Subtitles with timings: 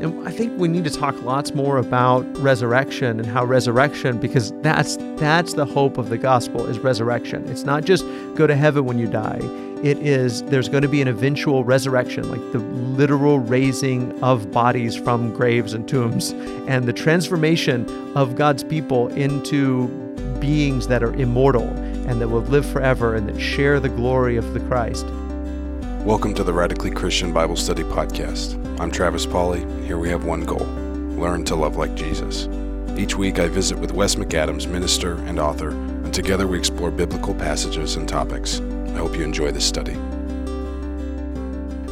[0.00, 4.52] And I think we need to talk lots more about resurrection and how resurrection, because
[4.60, 7.48] that's that's the hope of the gospel is resurrection.
[7.48, 8.04] It's not just
[8.34, 9.40] go to heaven when you die.
[9.82, 14.94] It is there's going to be an eventual resurrection, like the literal raising of bodies
[14.94, 16.32] from graves and tombs,
[16.68, 19.88] and the transformation of God's people into
[20.40, 21.68] beings that are immortal
[22.06, 25.06] and that will live forever and that share the glory of the Christ.
[26.04, 28.65] Welcome to the Radically Christian Bible Study Podcast.
[28.78, 29.64] I'm Travis Pauley.
[29.86, 30.66] Here we have one goal
[31.16, 32.46] learn to love like Jesus.
[32.98, 37.34] Each week I visit with Wes McAdams, minister and author, and together we explore biblical
[37.34, 38.60] passages and topics.
[38.60, 39.96] I hope you enjoy this study.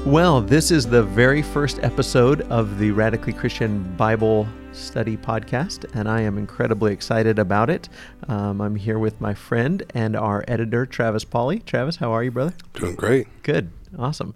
[0.04, 6.06] Well, this is the very first episode of the Radically Christian Bible Study Podcast, and
[6.06, 7.88] I am incredibly excited about it.
[8.28, 11.64] Um, I'm here with my friend and our editor, Travis Pauley.
[11.64, 12.52] Travis, how are you, brother?
[12.74, 13.26] Doing great.
[13.42, 13.70] Good.
[13.98, 14.34] Awesome.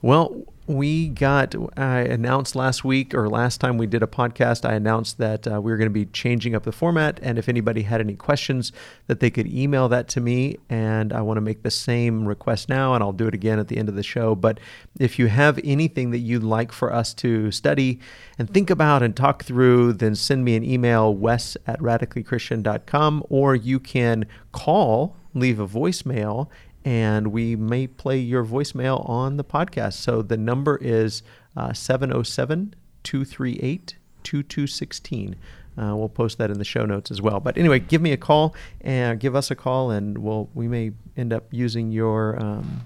[0.00, 4.74] Well, we got I announced last week or last time we did a podcast i
[4.74, 7.82] announced that uh, we were going to be changing up the format and if anybody
[7.82, 8.72] had any questions
[9.06, 12.68] that they could email that to me and i want to make the same request
[12.68, 14.34] now and i'll do it again at the end of the show.
[14.34, 14.60] But
[14.98, 18.00] if you have anything that you'd like for us to study
[18.38, 23.54] and think about and talk through then send me an email wes at radicallychristian.com or
[23.54, 26.48] you can call leave a voicemail
[26.84, 29.94] and we may play your voicemail on the podcast.
[29.94, 31.22] So the number is
[31.56, 35.36] uh, 707 238 2216.
[35.78, 37.40] Uh, we'll post that in the show notes as well.
[37.40, 40.92] But anyway, give me a call and give us a call, and we'll we may
[41.16, 42.82] end up using your um,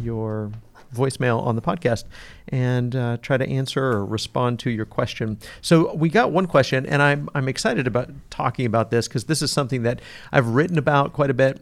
[0.00, 0.50] your
[0.94, 2.04] voicemail on the podcast
[2.48, 5.38] and uh, try to answer or respond to your question.
[5.60, 9.42] So we got one question, and I'm I'm excited about talking about this because this
[9.42, 10.00] is something that
[10.32, 11.60] I've written about quite a bit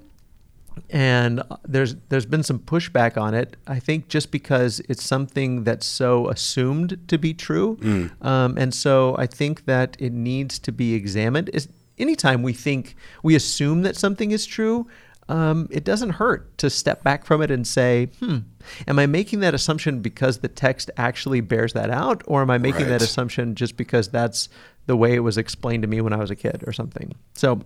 [0.91, 3.57] and there's there's been some pushback on it.
[3.67, 8.25] I think just because it's something that's so assumed to be true, mm.
[8.25, 11.51] um, and so I think that it needs to be examined.
[11.53, 11.69] Is
[11.99, 14.87] anytime we think we assume that something is true,
[15.29, 18.39] um, it doesn't hurt to step back from it and say, "Hmm,
[18.89, 22.59] am I making that assumption because the text actually bears that out, or am I
[22.59, 22.91] making right.
[22.91, 24.49] that assumption just because that's
[24.87, 27.61] the way it was explained to me when I was a kid or something?" So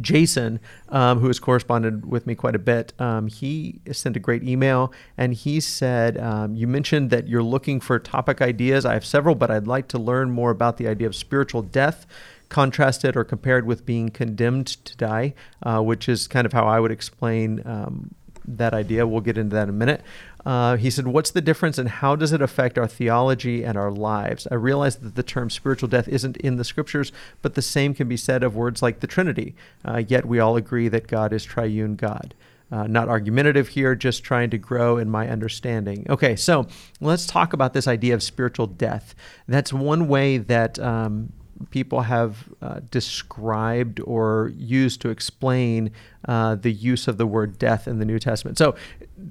[0.00, 4.42] Jason, um, who has corresponded with me quite a bit, um, he sent a great
[4.42, 8.84] email and he said, um, You mentioned that you're looking for topic ideas.
[8.84, 12.06] I have several, but I'd like to learn more about the idea of spiritual death,
[12.48, 16.80] contrasted or compared with being condemned to die, uh, which is kind of how I
[16.80, 18.14] would explain um,
[18.46, 19.06] that idea.
[19.06, 20.02] We'll get into that in a minute.
[20.44, 23.90] Uh, he said, What's the difference and how does it affect our theology and our
[23.90, 24.46] lives?
[24.50, 28.08] I realize that the term spiritual death isn't in the scriptures, but the same can
[28.08, 29.54] be said of words like the Trinity.
[29.84, 32.34] Uh, yet we all agree that God is triune God.
[32.70, 36.06] Uh, not argumentative here, just trying to grow in my understanding.
[36.08, 36.66] Okay, so
[37.02, 39.14] let's talk about this idea of spiritual death.
[39.46, 41.34] That's one way that um,
[41.70, 45.90] people have uh, described or used to explain
[46.26, 48.58] uh, the use of the word death in the New Testament.
[48.58, 48.74] So,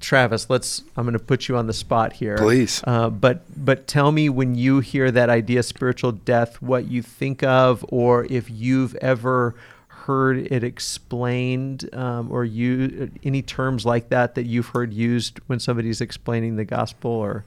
[0.00, 0.82] Travis, let's.
[0.96, 2.82] I'm going to put you on the spot here, please.
[2.84, 7.42] Uh, but but tell me when you hear that idea, spiritual death, what you think
[7.42, 9.54] of, or if you've ever
[9.88, 15.60] heard it explained, um, or you any terms like that that you've heard used when
[15.60, 17.44] somebody's explaining the gospel or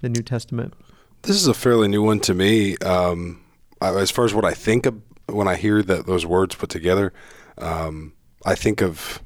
[0.00, 0.74] the New Testament.
[1.22, 2.76] This is a fairly new one to me.
[2.78, 3.40] Um,
[3.80, 7.12] as far as what I think of when I hear that those words put together,
[7.58, 8.12] um,
[8.44, 9.22] I think of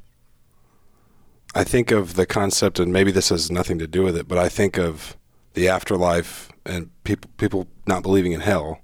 [1.56, 4.36] I think of the concept, and maybe this has nothing to do with it, but
[4.36, 5.16] I think of
[5.54, 8.80] the afterlife and people people not believing in hell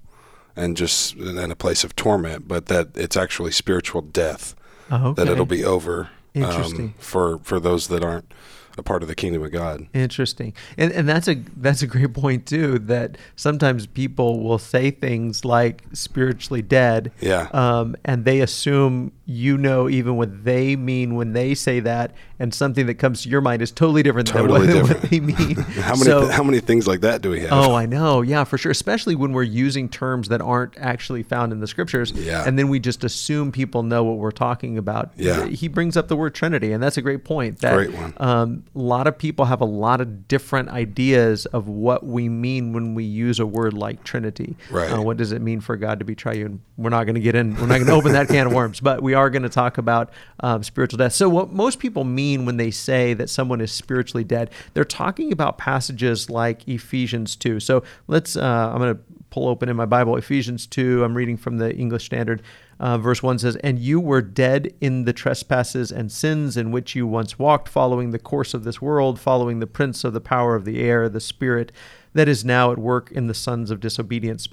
[0.55, 4.55] and just in a place of torment, but that it's actually spiritual death.
[4.89, 5.23] Oh, okay.
[5.23, 8.33] That it'll be over um, for for those that aren't
[8.77, 9.87] a part of the kingdom of God.
[9.93, 12.79] Interesting, and and that's a that's a great point too.
[12.79, 19.57] That sometimes people will say things like spiritually dead, yeah, um, and they assume you
[19.57, 23.41] know even what they mean when they say that, and something that comes to your
[23.41, 25.01] mind is totally different totally than what, different.
[25.03, 25.55] what, they mean.
[25.81, 27.53] how many so, how many things like that do we have?
[27.53, 28.71] Oh, I know, yeah, for sure.
[28.71, 32.43] Especially when we're using terms that aren't actually found in the scriptures, yeah.
[32.45, 35.11] and then we just assume people know what we're talking about.
[35.15, 37.59] Yeah, he brings up the word Trinity, and that's a great point.
[37.59, 38.13] That, great one.
[38.17, 42.73] Um, a lot of people have a lot of different ideas of what we mean
[42.73, 44.55] when we use a word like Trinity.
[44.69, 44.91] Right.
[44.91, 46.61] Uh, what does it mean for God to be triune?
[46.77, 47.55] We're not going to get in.
[47.55, 49.77] We're not going to open that can of worms, but we are going to talk
[49.77, 51.13] about um, spiritual death.
[51.13, 55.31] So, what most people mean when they say that someone is spiritually dead, they're talking
[55.31, 57.59] about passages like Ephesians two.
[57.59, 58.35] So let's.
[58.35, 59.01] Uh, I'm going to
[59.33, 61.03] pull open in my Bible Ephesians 2.
[61.03, 62.43] I'm reading from the English Standard.
[62.79, 66.95] Uh, verse 1 says, And you were dead in the trespasses and sins in which
[66.95, 70.55] you once walked, following the course of this world, following the prince of the power
[70.55, 71.71] of the air, the spirit
[72.13, 74.47] that is now at work in the sons of disobedience.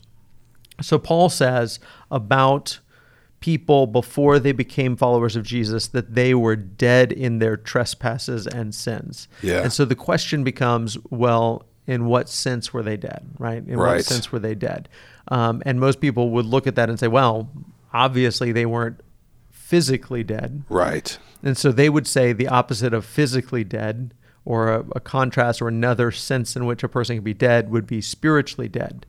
[0.81, 1.79] So Paul says
[2.11, 2.79] about
[3.41, 8.75] people before they became followers of Jesus that they were dead in their trespasses and
[8.75, 9.29] sins.
[9.43, 9.63] Yeah.
[9.63, 13.67] And so the question becomes, well, in what sense were they dead, right?
[13.67, 13.97] In Right.
[13.97, 14.89] what sense were they dead?
[15.29, 17.51] Um, and most people would look at that and say, well,
[17.93, 19.01] obviously they weren't
[19.51, 20.65] physically dead.
[20.69, 21.19] Right.
[21.43, 24.15] And so they would say the opposite of physically dead,
[24.45, 27.87] or a, a contrast or another sense in which a person can be dead, would
[27.87, 29.07] be spiritually dead.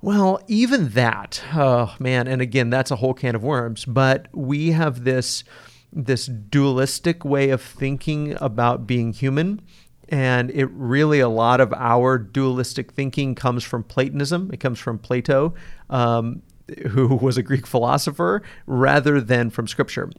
[0.00, 3.84] Well, even that, oh man, and again, that's a whole can of worms.
[3.84, 5.44] But we have this
[5.92, 9.62] this dualistic way of thinking about being human,
[10.08, 14.50] and it really a lot of our dualistic thinking comes from Platonism.
[14.52, 15.54] It comes from Plato,
[15.88, 16.42] um,
[16.90, 20.10] who was a Greek philosopher, rather than from Scripture.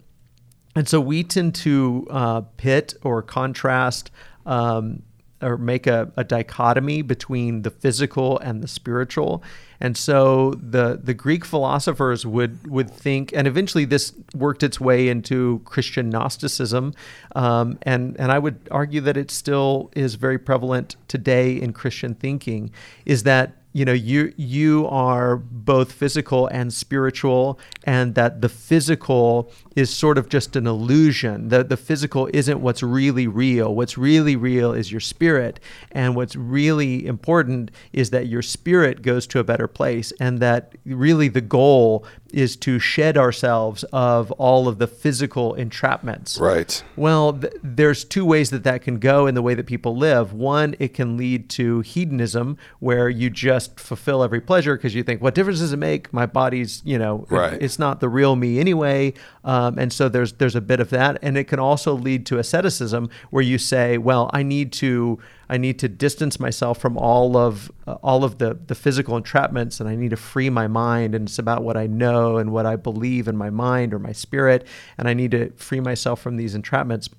[0.76, 4.12] And so we tend to uh, pit or contrast
[4.46, 5.04] um,
[5.42, 9.44] or make a, a dichotomy between the physical and the spiritual.
[9.80, 15.10] And so the the Greek philosophers would would think, and eventually this worked its way
[15.10, 16.94] into Christian Gnosticism,
[17.36, 22.16] um, and and I would argue that it still is very prevalent today in Christian
[22.16, 22.72] thinking.
[23.06, 29.52] Is that you know you you are both physical and spiritual and that the physical
[29.76, 34.38] is sort of just an illusion the the physical isn't what's really real what's really
[34.38, 35.60] real is your spirit
[35.92, 40.74] and what's really important is that your spirit goes to a better place and that
[40.86, 46.82] really the goal is to shed ourselves of all of the physical entrapments Right.
[46.96, 50.34] well, th- there's two ways that that can go in the way that people live.
[50.34, 55.22] One, it can lead to hedonism, where you just fulfill every pleasure because you think,
[55.22, 56.12] what difference does it make?
[56.14, 57.58] My body's, you know, it- Right.
[57.62, 59.14] it's not the real me anyway.
[59.44, 62.40] Um, and so there's there's a bit of that, and it can also lead to
[62.40, 67.38] asceticism, where you say, well, I need to I need to distance myself from all
[67.38, 71.14] of uh, all of the the physical entrapments, and I need to free my mind.
[71.14, 74.12] And it's about what I know and what I believe in my mind or my
[74.12, 74.66] spirit,
[74.98, 77.10] and I need to free myself from these entrapments.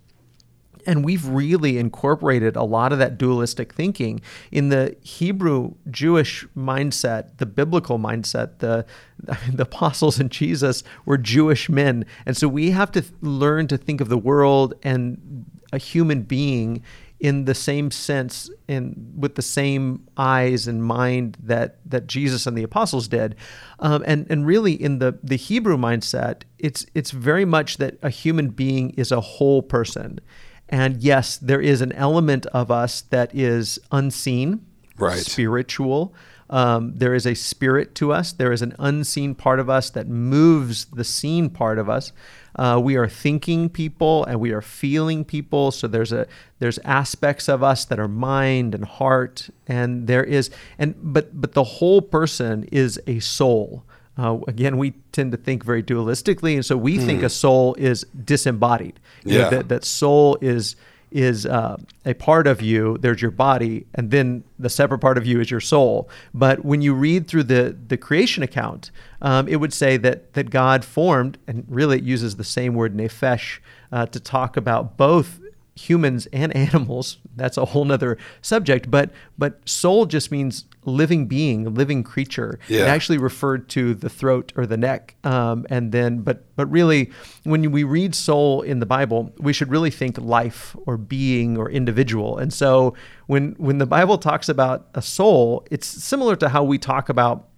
[0.87, 7.39] And we've really incorporated a lot of that dualistic thinking in the Hebrew Jewish mindset,
[7.39, 8.59] the biblical mindset.
[8.59, 8.87] The,
[9.53, 12.05] the apostles and Jesus were Jewish men.
[12.25, 16.83] And so we have to learn to think of the world and a human being
[17.19, 22.57] in the same sense and with the same eyes and mind that that Jesus and
[22.57, 23.35] the apostles did
[23.79, 28.11] um, and and really in the the Hebrew mindset it's it's very much that a
[28.11, 30.21] human being is a whole person
[30.69, 34.61] and yes there is an element of us that is unseen
[34.99, 35.19] Right.
[35.19, 36.15] spiritual.
[36.49, 38.33] Um, there is a spirit to us.
[38.33, 42.13] There is an unseen part of us that moves the seen part of us.
[42.55, 45.71] Uh, we are thinking people and we are feeling people.
[45.71, 46.27] So there's a
[46.61, 49.51] there's aspects of us that are mind and heart.
[49.67, 50.49] And there is
[50.79, 53.85] and but but the whole person is a soul
[54.19, 58.05] uh, again we tend to think very dualistically and so we think a soul is
[58.25, 59.51] disembodied You know, Yeah.
[59.51, 60.77] that, that soul is
[61.13, 62.99] is uh, a part of you.
[62.99, 66.09] There's your body, and then the separate part of you is your soul.
[66.35, 68.91] But when you read through the the creation account,
[69.23, 72.93] um, it would say that that God formed, and really it uses the same word
[72.97, 73.61] nephesh
[73.93, 75.39] uh, to talk about both
[75.77, 77.19] humans and animals.
[77.37, 78.91] That's a whole nother subject.
[78.91, 82.59] But but soul just means living being, living creature.
[82.85, 85.17] It actually referred to the throat or the neck.
[85.25, 87.11] Um, and then, but but really,
[87.45, 91.71] when we read soul in the Bible, we should really think life or being or
[91.71, 92.39] individual.
[92.39, 92.95] And so
[93.27, 97.49] when when the Bible talks about a soul, it's similar to how we talk about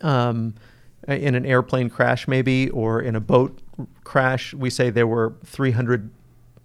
[0.00, 0.54] um,
[1.06, 3.62] in an airplane crash, maybe, or in a boat
[4.04, 4.52] crash.
[4.54, 6.10] We say there were 300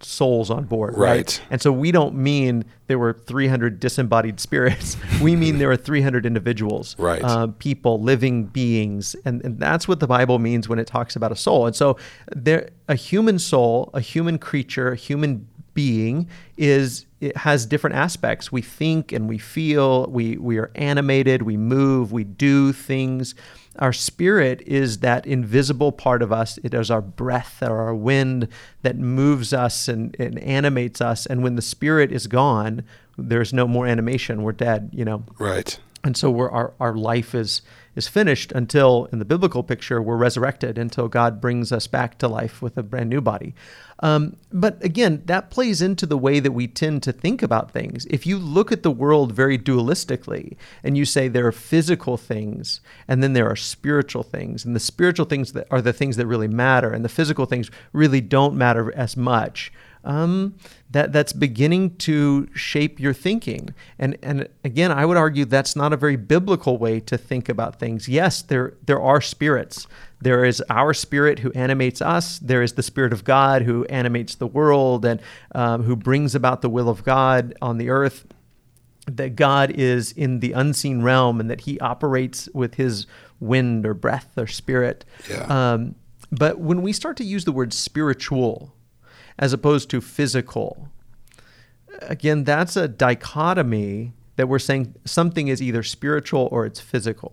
[0.00, 1.16] souls on board, right?
[1.16, 1.40] Right.
[1.50, 4.96] And so we don't mean there were 300 disembodied spirits.
[5.22, 7.22] we mean there were 300 individuals, Right.
[7.22, 11.32] uh, people, living beings, and, and that's what the Bible means when it talks about
[11.32, 11.66] a soul.
[11.66, 11.96] And so
[12.34, 18.52] there, a human soul, a human creature, a human being is it has different aspects.
[18.52, 20.06] We think and we feel.
[20.06, 21.42] We we are animated.
[21.42, 22.12] We move.
[22.12, 23.34] We do things.
[23.78, 26.58] Our spirit is that invisible part of us.
[26.62, 28.48] It is our breath or our wind
[28.82, 31.26] that moves us and, and animates us.
[31.26, 32.84] And when the spirit is gone,
[33.18, 34.42] there's no more animation.
[34.42, 34.90] We're dead.
[34.92, 35.24] You know.
[35.38, 35.78] Right.
[36.04, 37.62] And so we're, our, our life is,
[37.96, 42.28] is finished until, in the biblical picture, we're resurrected until God brings us back to
[42.28, 43.54] life with a brand new body.
[44.00, 48.06] Um, but again, that plays into the way that we tend to think about things.
[48.06, 52.80] If you look at the world very dualistically and you say there are physical things
[53.06, 56.26] and then there are spiritual things, and the spiritual things that are the things that
[56.26, 59.72] really matter, and the physical things really don't matter as much.
[60.04, 60.56] Um,
[60.90, 63.74] that that's beginning to shape your thinking.
[63.98, 67.80] And and again, I would argue that's not a very biblical way to think about
[67.80, 68.08] things.
[68.08, 69.86] Yes, there there are spirits.
[70.20, 72.38] There is our spirit who animates us.
[72.38, 75.20] There is the spirit of God who animates the world and
[75.54, 78.26] um, who brings about the will of God on the earth.
[79.06, 83.06] That God is in the unseen realm and that He operates with His
[83.40, 85.04] wind or breath or spirit.
[85.28, 85.72] Yeah.
[85.72, 85.96] Um,
[86.30, 88.73] but when we start to use the word spiritual
[89.38, 90.88] as opposed to physical,
[92.02, 97.32] again, that's a dichotomy that we're saying something is either spiritual or it's physical.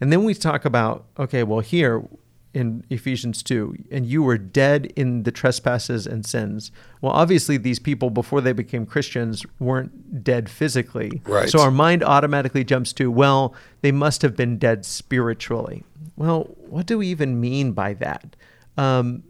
[0.00, 2.04] And then we talk about, okay, well, here
[2.52, 6.70] in Ephesians 2, and you were dead in the trespasses and sins.
[7.00, 11.20] Well, obviously, these people, before they became Christians, weren't dead physically.
[11.24, 11.48] Right.
[11.48, 15.82] So our mind automatically jumps to, well, they must have been dead spiritually.
[16.16, 18.36] Well, what do we even mean by that?
[18.76, 19.24] Um,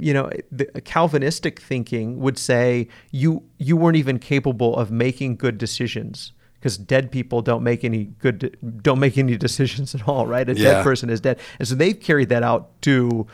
[0.00, 5.58] you know, the Calvinistic thinking would say you you weren't even capable of making good
[5.58, 10.48] decisions because dead people don't make any good don't make any decisions at all, right?
[10.48, 10.74] A Yeah.
[10.74, 13.26] dead person is dead, and so they've carried that out to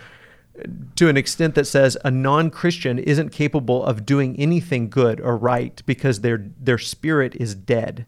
[0.97, 5.83] to an extent that says a non-Christian isn't capable of doing anything good or right
[5.87, 8.07] because their their spirit is dead.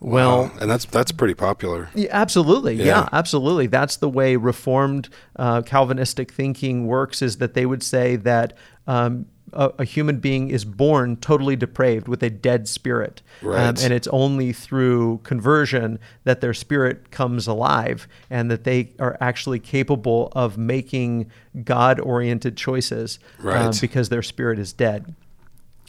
[0.00, 0.50] Well, Wow.
[0.60, 1.88] and that's that's pretty popular.
[1.94, 2.74] yeah, absolutely.
[2.74, 2.84] Yeah.
[2.84, 3.08] Yeah.
[3.12, 3.66] absolutely.
[3.66, 7.22] That's the way Reformed uh, Calvinistic thinking works.
[7.22, 8.52] Is that they would say that
[8.86, 13.92] um, a, a human being is born totally depraved with a dead spirit, Um, and
[13.92, 20.30] it's only through conversion that their spirit comes alive, and that they are actually capable
[20.36, 21.30] of making
[21.64, 23.78] God-oriented choices um, Right.
[23.80, 25.14] because their spirit is dead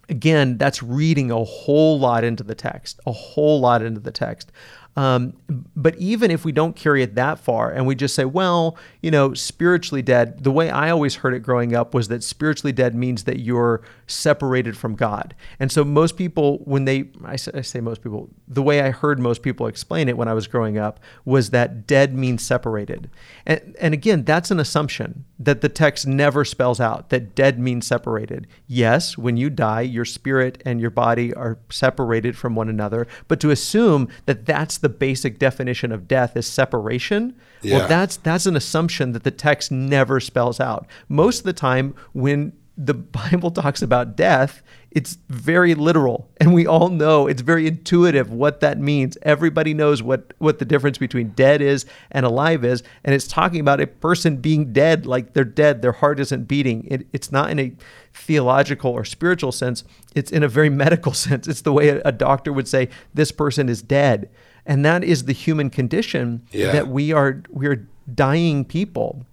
[0.09, 4.51] again, that's reading a whole lot into the text, a whole lot into the text.
[4.97, 5.33] Um,
[5.75, 9.11] but even if we don't carry it that far and we just say, well, you
[9.11, 12.95] know, spiritually dead, the way I always heard it growing up was that spiritually dead
[12.95, 15.35] means that you're separated from God.
[15.59, 19.43] And so most people, when they, I say, most people, the way I heard most
[19.43, 23.07] people explain it when I was growing up was that dead means separated.
[23.45, 27.86] And, and again, that's an assumption that the text never spells out that dead means
[27.86, 28.48] separated.
[28.65, 33.06] Yes, when you die, your spirit and your body are separated from one another.
[33.27, 37.77] But to assume that that's the basic definition of death is separation, Yeah.
[37.79, 40.88] well, that's that's an assumption that the text never spells out.
[41.08, 46.65] Most of the time, when the Bible talks about death, it's very literal, and we
[46.67, 49.17] all know it's very intuitive what that means.
[49.24, 53.60] Everybody knows what what the difference between dead is and alive is, and it's talking
[53.60, 56.86] about a person being dead, like they're dead, their heart isn't beating.
[56.89, 57.74] It, it's not in a
[58.13, 59.84] theological or spiritual sense;
[60.15, 61.48] it's in a very medical sense.
[61.48, 64.29] It's the way a, a doctor would say this person is dead,
[64.65, 66.72] and that is the human condition Yeah.
[66.72, 69.25] that we are we are dying people.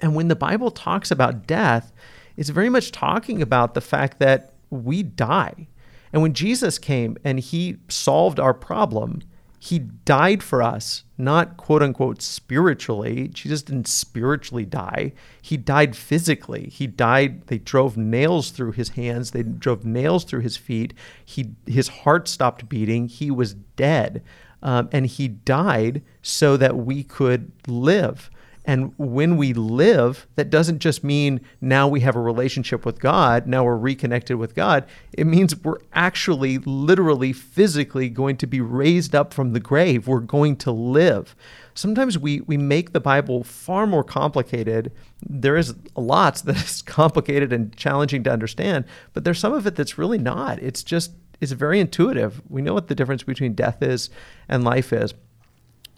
[0.00, 1.92] And when the Bible talks about death,
[2.38, 5.66] it's very much talking about the fact that we die.
[6.12, 9.22] And when Jesus came and he solved our problem,
[9.58, 13.26] he died for us, not quote unquote spiritually.
[13.26, 15.14] Jesus didn't spiritually die.
[15.42, 16.68] He died physically.
[16.68, 20.94] He died, they drove nails through his hands, they drove nails through his feet.
[21.24, 23.08] He his heart stopped beating.
[23.08, 24.22] He was dead.
[24.62, 28.30] Um, and he died so that we could live.
[28.68, 33.46] And when we live, that doesn't just mean now we have a relationship with God,
[33.46, 34.84] now we're reconnected with God.
[35.14, 40.06] It means we're actually, literally, physically going to be raised up from the grave.
[40.06, 41.34] We're going to live.
[41.72, 44.92] Sometimes we, we make the Bible far more complicated.
[45.26, 48.84] There is lots that is complicated and challenging to understand,
[49.14, 50.58] but there's some of it that's really not.
[50.58, 52.42] It's just, it's very intuitive.
[52.50, 54.10] We know what the difference between death is
[54.46, 55.14] and life is.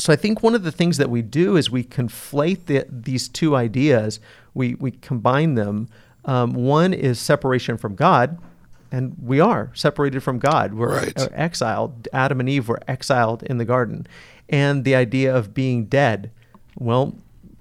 [0.00, 3.28] So I think one of the things that we do is we conflate the, these
[3.28, 4.18] two ideas.
[4.54, 5.88] We we combine them.
[6.24, 8.38] Um, one is separation from God,
[8.90, 10.74] and we are separated from God.
[10.74, 11.18] We're Right.
[11.18, 12.08] uh, exiled.
[12.12, 14.06] Adam and Eve were exiled in the garden,
[14.48, 16.30] and the idea of being dead.
[16.78, 17.14] Well,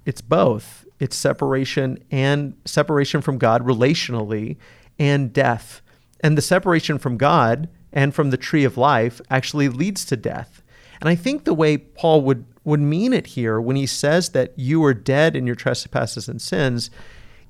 [0.05, 0.85] it's both.
[0.99, 4.57] It's separation and separation from God relationally,
[4.97, 5.81] and death.
[6.21, 10.58] And the separation from God and from the tree of life actually leads to death.
[10.99, 14.53] And I think the way Paul would, would mean it here when he says that
[14.57, 16.89] you are dead in your trespasses and sins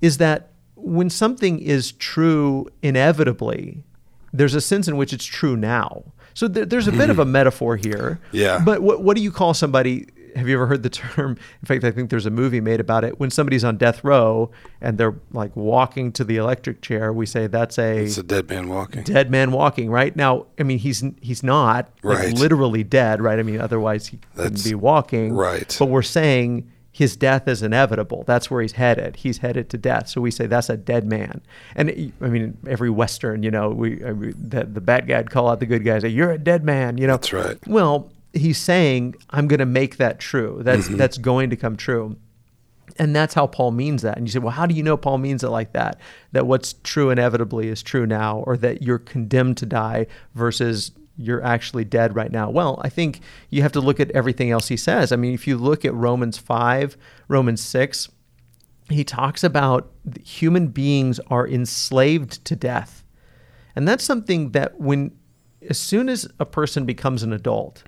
[0.01, 3.83] is that when something is true inevitably,
[4.31, 6.03] there's a sense in which it's true now.
[6.33, 8.19] So there, there's a bit of a metaphor here.
[8.31, 8.61] Yeah.
[8.63, 10.07] But what what do you call somebody?
[10.35, 11.31] Have you ever heard the term?
[11.61, 13.19] In fact, I think there's a movie made about it.
[13.19, 17.47] When somebody's on death row and they're like walking to the electric chair, we say
[17.47, 19.03] that's a It's a dead man walking.
[19.03, 19.89] dead man walking.
[19.89, 23.39] Right now, I mean, he's he's not like, literally dead, right?
[23.39, 25.33] I mean, otherwise he couldn't be walking.
[25.33, 25.75] right.
[25.79, 28.23] But we're saying his death is inevitable.
[28.27, 29.15] That's where he's headed.
[29.17, 30.09] He's headed to death.
[30.09, 31.39] So we say that's a dead man.
[31.75, 35.29] And it- I mean, every Western, you know, we, I mean, the, the bad guy'd
[35.29, 37.13] call out the good guy, say, "You're a dead man." You know.
[37.13, 37.57] That's right.
[37.67, 40.59] Well, he's saying, "I'm going to make that true.
[40.61, 40.97] That's Mm-hmm.
[40.97, 42.17] that's going to come true."
[42.97, 44.17] And that's how Paul means that.
[44.17, 45.99] And you say, well, how do you know Paul means it like that?
[46.33, 51.43] That what's true inevitably is true now, or that you're condemned to die versus you're
[51.43, 52.49] actually dead right now.
[52.49, 53.21] Well, I think
[53.51, 55.11] you have to look at everything else he says.
[55.11, 58.09] I mean, if you look at Romans 5, Romans 6,
[58.89, 59.91] he talks about
[60.25, 63.03] human beings are enslaved to death.
[63.75, 65.11] And that's something that when,
[65.69, 67.83] as soon as a person becomes an adult,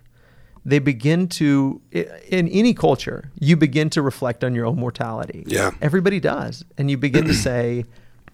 [0.66, 5.44] they begin to, in any culture, you begin to reflect on your own mortality.
[5.48, 5.72] Yeah.
[5.82, 6.64] Everybody does.
[6.78, 7.86] And you begin to say,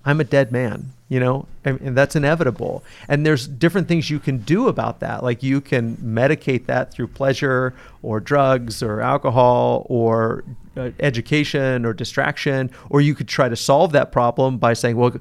[0.03, 2.83] I'm a dead man, you know, and, and that's inevitable.
[3.09, 5.21] And there's different things you can do about that.
[5.21, 10.45] Like you can medicate that through pleasure or drugs or alcohol or
[10.77, 15.13] uh, education or distraction, or you could try to solve that problem by saying, well,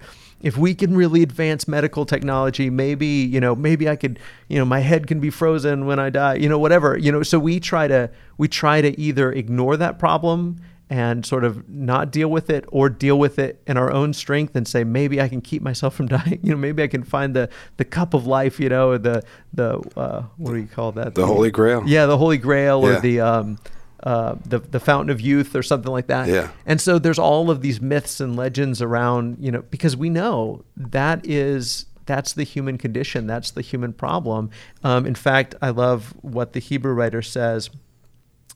[0.42, 4.64] if we can really advance medical technology, maybe, you know, maybe I could, you know,
[4.64, 7.58] my head can be frozen when I die, you know, whatever, you know, so we
[7.58, 12.48] try to, we try to either ignore that problem and sort of not deal with
[12.48, 15.60] it or deal with it in our own strength and say maybe I can keep
[15.62, 18.68] myself from dying you know maybe I can find the the cup of life you
[18.68, 21.16] know the the uh, what do you call that?
[21.16, 21.82] The Holy Grail.
[21.86, 23.58] yeah the holy grail or the um
[24.06, 26.48] uh, the the fountain of youth or something like that Yeah.
[26.64, 30.64] and so there's all of these myths and legends around you know because we know
[30.76, 34.50] that is that's the human condition that's the human problem
[34.84, 37.68] um, in fact I love what the Hebrew writer says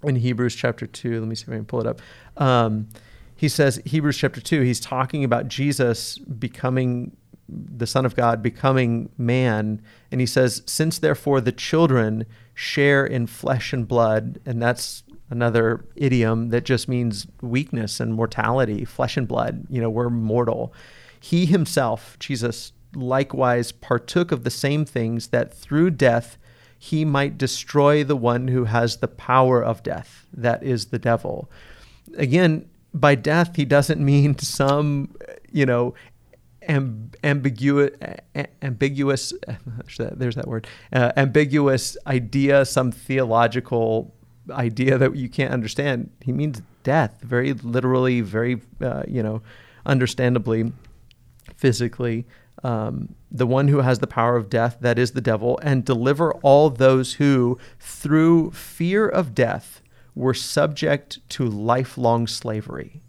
[0.03, 1.21] in Hebrews chapter 2.
[1.21, 2.01] Let me see if I can pull it up.
[2.39, 2.89] Um,
[3.37, 7.15] he says, Hebrews chapter 2, he's talking about Jesus becoming
[7.49, 9.83] the Son of God, becoming man.
[10.11, 15.85] And he says, Since therefore the children share in flesh and blood, and that's another
[15.97, 19.65] idiom that just means weakness and mortality, flesh and blood.
[19.71, 20.75] You know, we're mortal.
[21.21, 26.37] He himself, Jesus, likewise partook of the same things that through death
[26.83, 31.51] he might destroy the one who has the power of death, that is the devil.
[32.17, 35.15] Again, by death, he doesn't mean some,
[35.53, 35.95] you know,
[36.67, 37.91] amb- ambiguous,
[38.63, 44.15] ambiguous, there's that, there's that word, uh, ambiguous idea, some theological
[44.51, 46.11] idea that you can't understand.
[46.21, 49.43] He means death, very literally, very, uh, you know,
[49.87, 50.73] understandably,
[51.57, 52.27] physically.
[52.63, 56.33] Um, the one who has the power of death, that is the devil, and deliver
[56.37, 59.83] all those who, through fear of death,
[60.15, 63.01] were subject to lifelong slavery.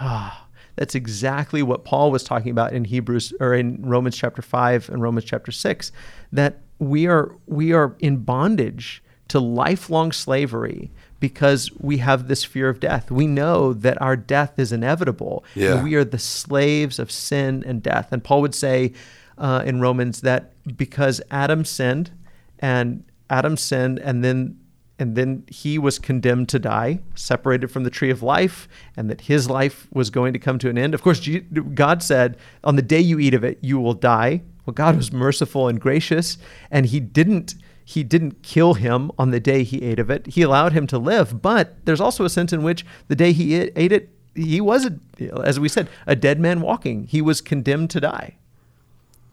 [0.00, 0.46] Ah,
[0.76, 5.02] that's exactly what Paul was talking about in Hebrews or in Romans chapter 5 and
[5.02, 5.92] Romans chapter 6
[6.32, 12.68] that we are we are in bondage to lifelong slavery because we have this fear
[12.68, 13.10] of death.
[13.10, 15.42] We know that our death is inevitable.
[15.54, 15.82] Yeah.
[15.82, 18.12] We are the slaves of sin and death.
[18.12, 18.92] And Paul would say
[19.38, 22.10] uh, in Romans that because Adam sinned
[22.58, 24.58] and Adam sinned and then
[24.98, 29.22] and then he was condemned to die, separated from the tree of life, and that
[29.22, 30.92] his life was going to come to an end.
[30.92, 31.26] Of course,
[31.74, 34.42] God said, On the day you eat of it, you will die.
[34.66, 36.36] Well, God was merciful and gracious,
[36.70, 37.54] and he didn't.
[37.84, 40.26] He didn't kill him on the day he ate of it.
[40.28, 41.42] He allowed him to live.
[41.42, 44.98] But there's also a sense in which the day he ate it, he was, a,
[45.44, 47.06] as we said, a dead man walking.
[47.06, 48.36] He was condemned to die.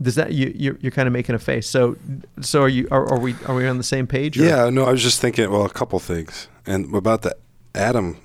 [0.01, 1.69] Does that you you're, you're kind of making a face?
[1.69, 1.97] So
[2.39, 4.39] so are you are, are we are we on the same page?
[4.39, 6.47] or- Yeah, no, I was just thinking, well, a couple things.
[6.65, 7.35] And about the
[7.75, 8.17] Adam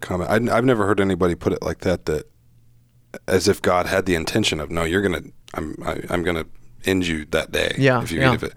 [0.00, 2.30] comment, I, I've never heard anybody put it like that, that
[3.26, 6.36] as if God had the intention of, no, you're going to, I'm, I, I'm going
[6.36, 6.46] to
[6.84, 8.30] end you that day Yeah, if you yeah.
[8.32, 8.54] eat of it.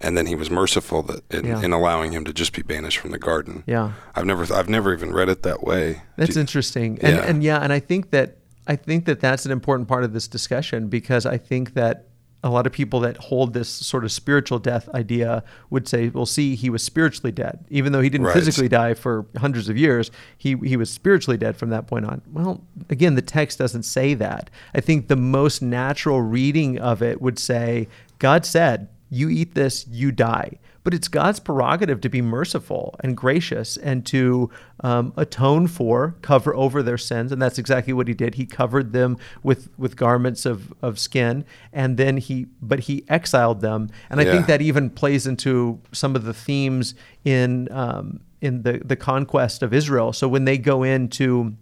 [0.00, 1.62] And then he was merciful that in, Yeah.
[1.62, 3.62] in allowing him to just be banished from the garden.
[3.66, 3.92] Yeah.
[4.14, 6.02] I've never, I've never even read it that way.
[6.16, 6.98] That's interesting.
[7.02, 7.22] And Yeah.
[7.24, 10.26] and yeah, and I think that I think that that's an important part of this
[10.26, 12.06] discussion because I think that
[12.42, 16.26] a lot of people that hold this sort of spiritual death idea would say, "Well,
[16.26, 18.34] see, he was spiritually dead, even though he didn't Right.
[18.34, 20.10] physically die for hundreds of years.
[20.36, 24.12] He he was spiritually dead from that point on." Well, again, the text doesn't say
[24.14, 24.50] that.
[24.74, 29.86] I think the most natural reading of it would say, "God said." You eat this,
[29.88, 30.50] you die.
[30.84, 34.50] But it's God's prerogative to be merciful and gracious and to
[34.80, 38.34] um, atone for, cover over their sins, and that's exactly what He did.
[38.34, 43.60] He covered them with with garments of of skin, and then He, but He exiled
[43.62, 43.88] them.
[44.10, 44.32] And I Yeah.
[44.32, 49.62] think that even plays into some of the themes in um, in the the conquest
[49.62, 50.12] of Israel.
[50.12, 51.54] So when they go into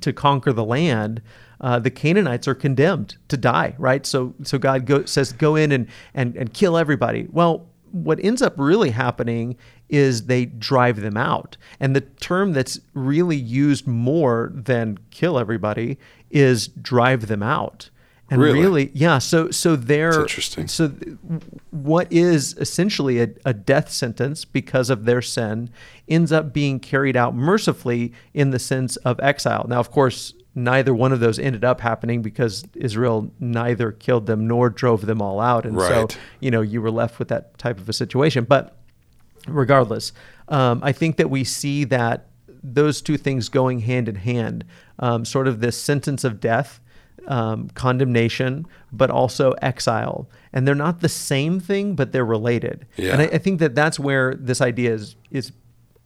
[0.00, 1.20] to conquer the land,
[1.62, 4.04] uh, the Canaanites are condemned to die, right?
[4.04, 7.28] So so God go, says, go in and, and and kill everybody.
[7.30, 9.56] Well, what ends up really happening
[9.88, 11.56] is they drive them out.
[11.78, 15.98] And the term that's really used more than kill everybody
[16.30, 17.90] is drive them out.
[18.30, 18.90] And Really?
[18.94, 19.18] yeah.
[19.18, 20.66] So so they're interesting.
[20.66, 20.88] So
[21.70, 25.68] what is essentially a, a death sentence because of their sin
[26.08, 29.66] ends up being carried out mercifully in the sense of exile.
[29.68, 34.46] Now, of course, neither one of those ended up happening because Israel neither killed them
[34.46, 36.08] nor drove them all out, and so
[36.40, 38.44] you know you were left with that type of a situation.
[38.44, 38.76] But
[39.46, 40.12] regardless,
[40.48, 42.26] um, I think that we see that
[42.62, 44.64] those two things going hand in hand,
[44.98, 46.80] um, sort of this sentence of death,
[47.26, 50.28] um, condemnation, but also exile.
[50.52, 52.86] And they're not the same thing, but they're related.
[52.96, 53.12] Yeah.
[53.12, 55.52] And I, I think that that's where this idea is is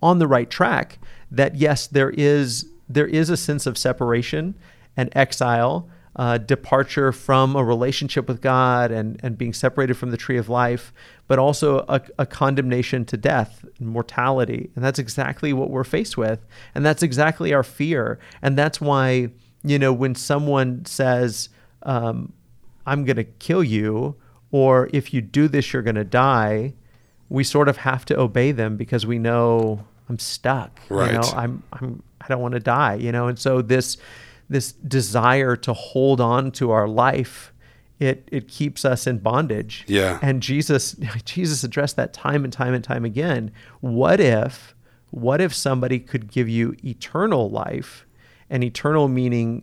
[0.03, 0.99] on the right track.
[1.31, 4.55] That yes, there is there is a sense of separation
[4.97, 10.17] and exile, uh, departure from a relationship with God and, and being separated from the
[10.17, 10.93] tree of life,
[11.29, 14.71] but also a, a condemnation to death and mortality.
[14.75, 16.47] And that's exactly what we're faced with.
[16.75, 18.19] And that's exactly our fear.
[18.41, 19.29] And that's why,
[19.63, 21.51] you know, when someone says,
[21.83, 22.33] um,
[22.87, 24.17] I'm going to kill you,
[24.51, 26.73] or if you do this, you're going to die,
[27.29, 30.81] we sort of have to obey them because we know I'm stuck.
[30.89, 31.13] Right.
[31.13, 33.29] You know, I'm, I'm, I don't want to die, you know?
[33.29, 33.97] And so this,
[34.49, 37.53] this desire to hold on to our life,
[38.01, 39.85] it, it keeps us in bondage.
[39.87, 40.19] Yeah.
[40.21, 43.53] And Jesus, Jesus addressed that time and time and time again.
[43.81, 44.75] What if,
[45.11, 48.07] what if somebody could give you eternal life
[48.51, 49.63] and eternal meaning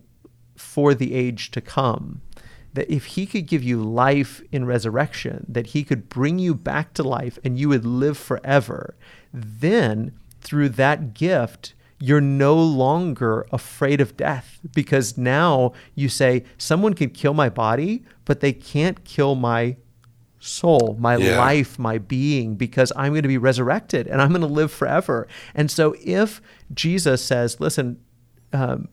[0.56, 2.22] for the age to come?
[2.74, 6.94] That if he could give you life in resurrection, that he could bring you back
[6.96, 8.96] to life and you would live forever,
[9.32, 11.74] then through that gift,
[12.06, 18.04] you're no longer afraid of death because now you say, someone can kill my body,
[18.26, 19.78] but they can't kill my
[20.40, 21.38] soul, my Yeah.
[21.40, 25.30] life, my being, because I'm going to be resurrected and I'm going to live forever.
[25.56, 26.42] And so if
[26.74, 27.98] Jesus says, listen,
[28.52, 28.90] um,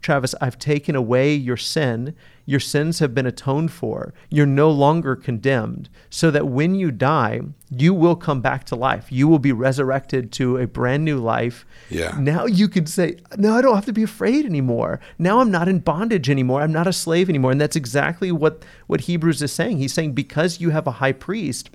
[0.00, 2.14] Travis, I've taken away your sin.
[2.46, 4.12] Your sins have been atoned for.
[4.28, 5.88] You're no longer condemned.
[6.10, 9.10] So that when you die, you will come back to life.
[9.10, 11.64] You will be resurrected to a brand new life.
[11.88, 12.16] Yeah.
[12.18, 15.00] Now you can say, No, I don't have to be afraid anymore.
[15.18, 16.60] Now I'm not in bondage anymore.
[16.60, 17.52] I'm not a slave anymore.
[17.52, 19.78] And that's exactly what, what Hebrews is saying.
[19.78, 21.70] He's saying, Because you have a high priest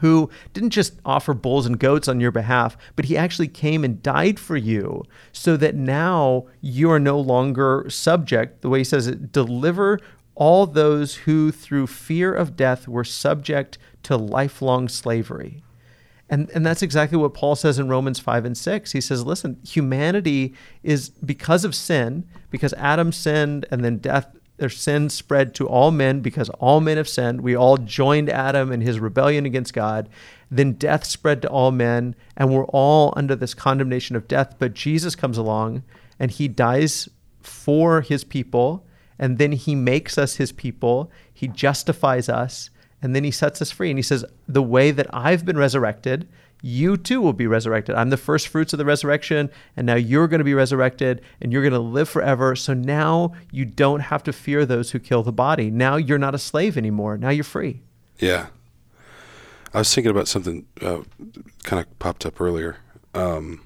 [0.00, 4.02] who didn't just offer bulls and goats on your behalf, but he actually came and
[4.02, 9.06] died for you so that now you are no longer subject, the way he says
[9.06, 10.00] it, deliver
[10.34, 15.62] all those who through fear of death were subject to lifelong slavery.
[16.28, 18.92] And, and that's exactly what Paul says in Romans 5 and 6.
[18.92, 24.70] He says, listen, humanity is because of sin, because Adam sinned and then death, their
[24.70, 27.40] sin spread to all men because all men have sinned.
[27.40, 30.08] We all joined Adam in his rebellion against God.
[30.52, 34.54] Then death spread to all men, and we're all under this condemnation of death.
[34.60, 35.82] But Jesus comes along
[36.16, 37.08] and he dies
[37.40, 38.86] for his people,
[39.18, 41.10] and then he makes us his people.
[41.34, 42.70] He justifies us,
[43.02, 43.90] and then he sets us free.
[43.90, 46.28] And he says, The way that I've been resurrected,
[46.62, 47.96] you too will be resurrected.
[47.96, 51.52] I'm the first fruits of the resurrection, and now you're going to be resurrected and
[51.52, 52.54] you're going to live forever.
[52.54, 55.70] So now you don't have to fear those who kill the body.
[55.70, 57.18] Now you're not a slave anymore.
[57.18, 57.82] Now you're free.
[58.18, 58.46] Yeah.
[59.74, 61.02] I was thinking about something uh,
[61.64, 62.76] kind of popped up earlier.
[63.14, 63.62] Um,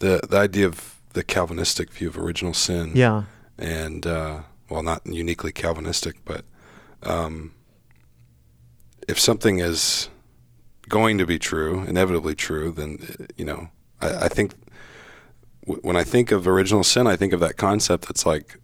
[0.00, 2.92] the the idea of the Calvinistic view of original sin.
[2.94, 3.24] Yeah.
[3.58, 6.44] And uh, well, not uniquely Calvinistic, but
[7.02, 7.52] um,
[9.08, 10.08] if something is
[10.90, 12.98] going to be true, inevitably true, then
[13.38, 13.70] you know,
[14.02, 14.52] I, I think
[15.64, 18.58] w- when I think of original sin, I think of that concept that's like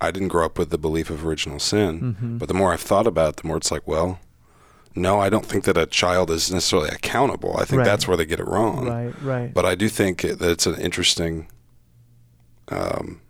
[0.00, 2.38] I didn't grow up with the belief of original sin, Mhm.
[2.40, 4.18] but the more I've thought about it, the more it's like, well,
[4.96, 7.54] no, I don't think that a child is necessarily accountable.
[7.56, 7.84] I think Right.
[7.84, 8.88] that's where they get it wrong.
[8.88, 9.54] Right, right.
[9.54, 11.46] But I do think that it's an interesting
[12.68, 13.20] um,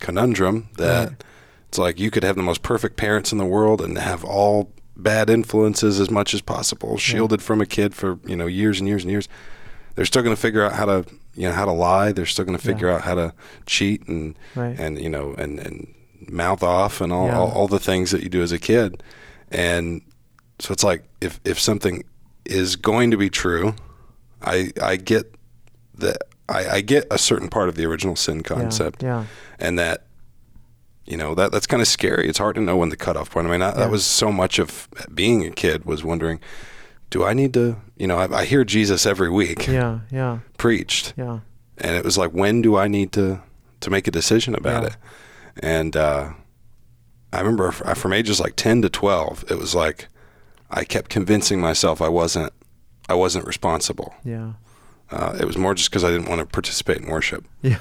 [0.00, 1.24] conundrum that Right.
[1.68, 4.72] it's like you could have the most perfect parents in the world and have all
[4.96, 8.88] bad influences as much as possible, shielded from a kid for you know years and
[8.88, 9.28] years and years.
[9.94, 11.04] They're still going to figure out how to
[11.34, 12.12] you know how to lie.
[12.12, 12.74] They're still going to Yeah.
[12.74, 13.32] figure out how to
[13.66, 14.78] cheat and Right.
[14.78, 15.92] and you know and and
[16.30, 17.38] mouth off and all, Yeah.
[17.38, 19.02] all all the things that you do as a kid.
[19.50, 20.02] And
[20.58, 22.04] so it's like if if something
[22.44, 23.74] is going to be true,
[24.42, 25.34] I I get
[25.98, 29.24] that I, I get a certain part of the original sin concept, Yeah.
[29.58, 30.04] and that
[31.06, 32.28] you know that that's kind of scary.
[32.28, 33.46] It's hard to know when the cutoff point.
[33.46, 33.74] I mean, I, Yeah.
[33.74, 36.40] that was so much of being a kid was wondering,
[37.10, 37.76] do I need to?
[37.96, 40.00] You know, I, I hear Jesus every week Yeah.
[40.10, 40.38] Yeah.
[40.58, 41.40] preached, Yeah.
[41.78, 43.40] and it was like, when do I need to
[43.80, 44.88] to make a decision about Yeah.
[44.88, 44.96] it?
[45.62, 46.32] And uh,
[47.32, 50.08] I remember from ages like ten to twelve, it was like
[50.70, 52.52] I kept convincing myself I wasn't
[53.08, 54.14] I wasn't responsible.
[54.24, 54.52] Yeah.
[55.10, 57.44] Uh, it was more just because I didn't want to participate in worship.
[57.62, 57.78] Yeah.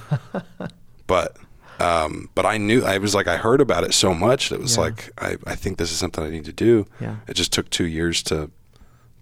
[1.08, 1.38] But
[1.80, 4.62] um, but I knew I was like I heard about it so much that it
[4.62, 4.84] was Yeah.
[4.84, 6.86] like I, I think this is something I need to do.
[7.02, 7.18] Yeah.
[7.28, 8.52] It just took two years to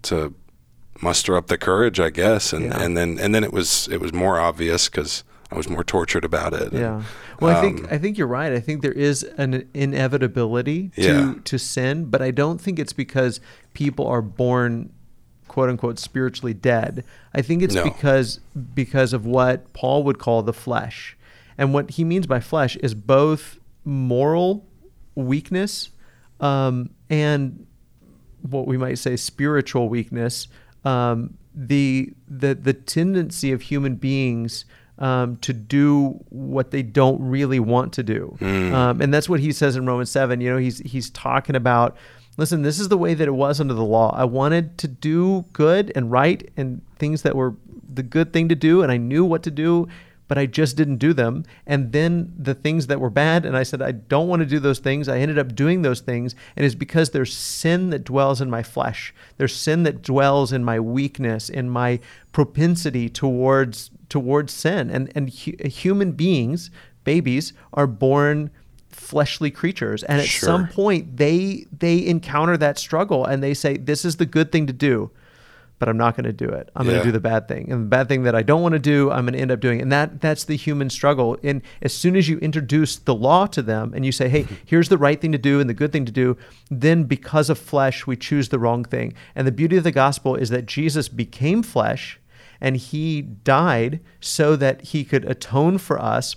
[0.02, 0.34] to
[1.00, 2.82] muster up the courage, I guess, and, Yeah.
[2.82, 6.24] and then and then it was it was more obvious because I was more tortured
[6.24, 6.72] about it.
[6.72, 7.02] and, Yeah.
[7.40, 8.52] Well, I um, think I think you're right.
[8.52, 11.34] I think there is an inevitability to Yeah.
[11.44, 13.40] to sin, but I don't think it's because
[13.74, 14.90] people are born
[15.48, 17.04] quote unquote spiritually dead.
[17.34, 17.84] I think it's No.
[17.84, 18.40] because
[18.74, 21.16] because of what Paul would call the flesh.
[21.62, 24.66] And what he means by flesh is both moral
[25.14, 25.90] weakness
[26.40, 27.68] um, and
[28.40, 30.48] what we might say spiritual weakness,
[30.84, 34.64] um, the the the tendency of human beings
[34.98, 39.52] um, to do what they don't really want to do, um, and that's what he
[39.52, 40.40] says in Romans seven.
[40.40, 41.96] You know, he's he's talking about.
[42.38, 44.12] Listen, this is the way that it was under the law.
[44.16, 47.54] I wanted to do good and right and things that were
[47.94, 49.86] the good thing to do, and I knew what to do,
[50.32, 51.44] but I just didn't do them.
[51.66, 54.58] And then the things that were bad, and I said, I don't want to do
[54.58, 55.06] those things.
[55.06, 56.34] I ended up doing those things.
[56.56, 59.12] And it's because there's sin that dwells in my flesh.
[59.36, 62.00] There's sin that dwells in my weakness, in my
[62.32, 64.88] propensity towards towards sin.
[64.88, 66.70] And and hu- human beings,
[67.04, 68.50] babies, are born
[68.88, 70.46] fleshly creatures and at Sure.
[70.46, 74.66] some point they they encounter that struggle and they say this is the good thing
[74.66, 75.10] to do
[75.82, 76.70] but I'm not going to do it.
[76.76, 77.68] I'm going to do the bad thing.
[77.68, 79.58] And the bad thing that I don't want to do, I'm going to end up
[79.58, 79.82] doing.
[79.82, 81.36] And that that's the human struggle.
[81.42, 84.90] And as soon as you introduce the law to them and you say, "Hey, here's
[84.90, 86.36] the right thing to do and the good thing to do,"
[86.70, 89.12] then because of flesh, we choose the wrong thing.
[89.34, 92.20] And the beauty of the gospel is that Jesus became flesh
[92.60, 96.36] and he died so that he could atone for us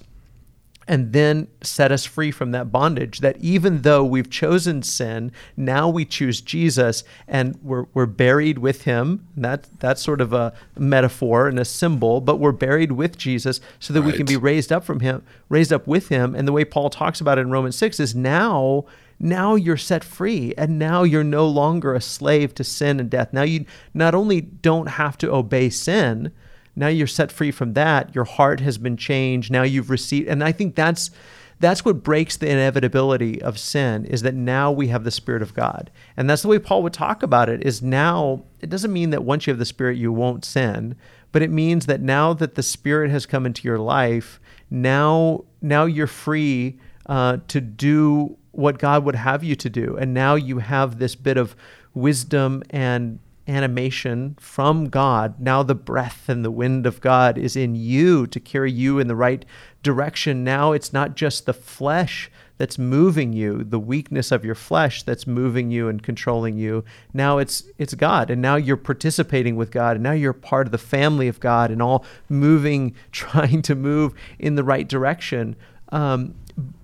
[0.87, 5.89] and then set us free from that bondage that even though we've chosen sin now
[5.89, 9.27] we choose jesus and we're, we're buried with him.
[9.35, 13.59] And that that's sort of a metaphor and a symbol but we're buried with jesus
[13.79, 16.35] so that we can be raised up from him raised up with him.
[16.35, 18.85] And the way paul talks about it in romans 6 is now
[19.19, 23.31] now you're set free and now you're no longer a slave to sin and death.
[23.31, 26.31] Now you not only don't have to obey sin
[26.75, 28.13] now you're set free from that.
[28.13, 29.51] Your heart has been changed.
[29.51, 31.11] Now you've received and i think that's
[31.57, 35.53] that's what breaks the inevitability of sin is that now we have the spirit of
[35.53, 35.89] god.
[36.17, 39.23] And that's the way paul would talk about it is now it doesn't mean that
[39.23, 40.95] once you have the spirit you won't sin
[41.31, 45.85] but it means that now that the spirit has come into your life now now
[45.85, 49.97] you're free uh, to do what god would have you to do.
[49.97, 51.55] And now you have this bit of
[51.93, 55.39] wisdom and animation from God.
[55.39, 59.07] Now the breath and the wind of God is in you to carry you in
[59.07, 59.45] the right
[59.83, 60.43] direction.
[60.43, 65.27] Now it's not just the flesh that's moving you, the weakness of your flesh that's
[65.27, 66.83] moving you and controlling you.
[67.13, 70.71] Now it's it's God and now you're participating with God and now you're part of
[70.71, 75.55] the family of God and all moving trying to move in the right direction.
[75.89, 76.35] Um,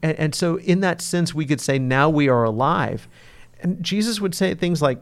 [0.04, 3.08] and, and so in that sense we could say now we are alive.
[3.62, 5.02] And Jesus would say things like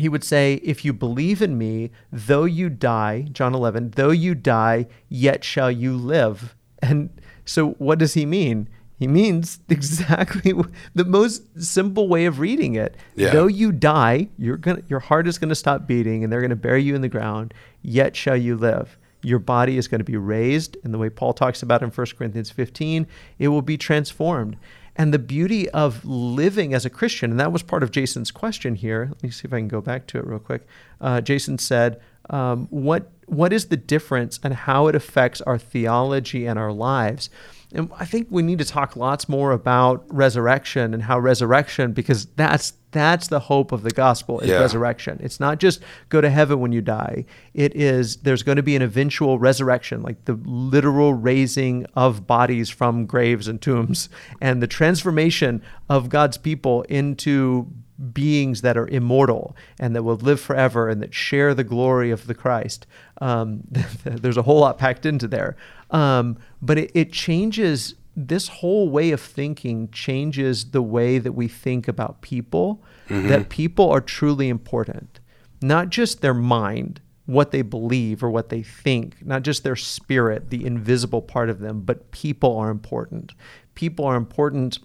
[0.00, 4.34] he would say, If you believe in me, though you die, John 11, though you
[4.34, 6.54] die, yet shall you live.
[6.80, 7.10] And
[7.44, 8.68] so, what does he mean?
[8.98, 10.52] He means exactly
[10.94, 12.96] the most simple way of reading it.
[13.14, 13.30] Yeah.
[13.30, 16.50] Though you die, you're gonna, your heart is going to stop beating and they're going
[16.50, 18.98] to bury you in the ground, yet shall you live.
[19.22, 20.76] Your body is going to be raised.
[20.84, 23.06] And the way Paul talks about in 1 Corinthians 15,
[23.38, 24.56] it will be transformed.
[24.98, 28.74] And the beauty of living as a Christian, and that was part of Jason's question
[28.74, 29.06] here.
[29.10, 30.66] Let me see if I can go back to it real quick.
[31.00, 36.46] Uh, Jason said, um, "What what is the difference and how it affects our theology
[36.46, 37.30] and our lives?"
[37.72, 42.26] And I think we need to talk lots more about resurrection and how resurrection, because
[42.34, 44.60] that's that's the hope of the gospel is Yeah.
[44.60, 45.18] resurrection.
[45.22, 47.26] It's not just go to heaven when you die.
[47.52, 52.70] It is there's going to be an eventual resurrection, like the literal raising of bodies
[52.70, 54.08] from graves and tombs,
[54.40, 57.68] and the transformation of God's people into
[58.12, 62.26] beings that are immortal and that will live forever and that share the glory of
[62.28, 62.86] the Christ.
[63.20, 63.62] Um,
[64.04, 65.56] there's a whole lot packed into there,
[65.90, 71.46] um, but it, it changes this whole way of thinking changes the way that we
[71.46, 75.20] think about people, that people are truly important,
[75.62, 80.50] not just their mind, what they believe or what they think, not just their spirit,
[80.50, 83.34] the invisible part of them, but people are important.
[83.74, 84.80] People are important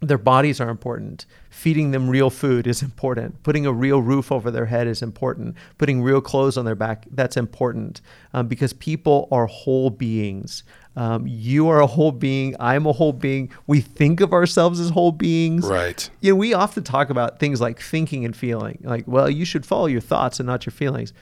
[0.00, 1.24] their bodies are important.
[1.48, 3.42] Feeding them real food is important.
[3.42, 5.56] Putting a real roof over their head is important.
[5.78, 8.00] Putting real clothes on their back, that's important
[8.34, 10.64] um, because people are whole beings.
[10.96, 12.56] Um, you are a whole being.
[12.58, 13.50] I'm a whole being.
[13.66, 15.66] We think of ourselves as whole beings.
[15.66, 16.08] Right.
[16.20, 18.78] You know, we often talk about things like thinking and feeling.
[18.82, 21.12] Like, well, you should follow your thoughts and not your feelings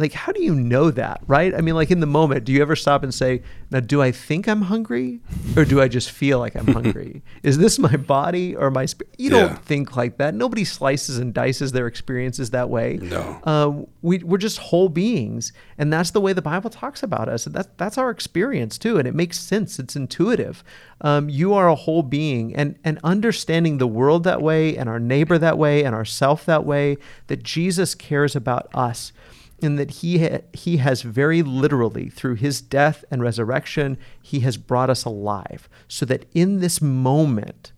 [0.00, 1.54] like how do you know that right?
[1.54, 4.10] I mean like in the moment do you ever stop and say now do i
[4.10, 5.20] think i'm hungry
[5.56, 7.22] or do i just feel like i'm hungry?
[7.42, 9.40] Is this my body or my spirit you Yeah.
[9.48, 10.34] don't think like that.
[10.34, 12.98] Nobody slices and dices their experiences that way.
[13.02, 13.40] No.
[13.44, 17.46] uh, we, we're just whole beings and that's the way the bible talks about us.
[17.46, 19.78] And that's, that's our experience too and it makes sense.
[19.78, 20.64] It's intuitive.
[21.02, 24.98] Um, you are a whole being and, and understanding the world that way and our
[25.00, 26.96] neighbor that way and ourself that way
[27.28, 29.12] that jesus cares about us
[29.62, 34.56] and that he ha- he has very literally through his death and resurrection he has
[34.56, 35.68] brought us alive.
[35.88, 37.72] So that in this moment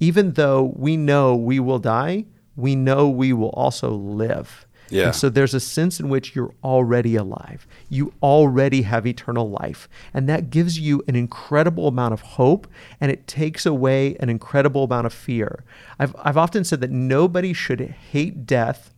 [0.00, 2.24] even though we know we will die
[2.58, 4.66] we know we will also live.
[4.90, 5.06] Yeah.
[5.06, 7.66] and so there's a sense in which you're already alive.
[7.90, 9.86] You already have eternal life.
[10.14, 12.66] And that gives you an incredible amount of hope
[13.00, 15.62] and it takes away an incredible amount of fear.
[15.98, 18.94] I've, I've often said that nobody should hate death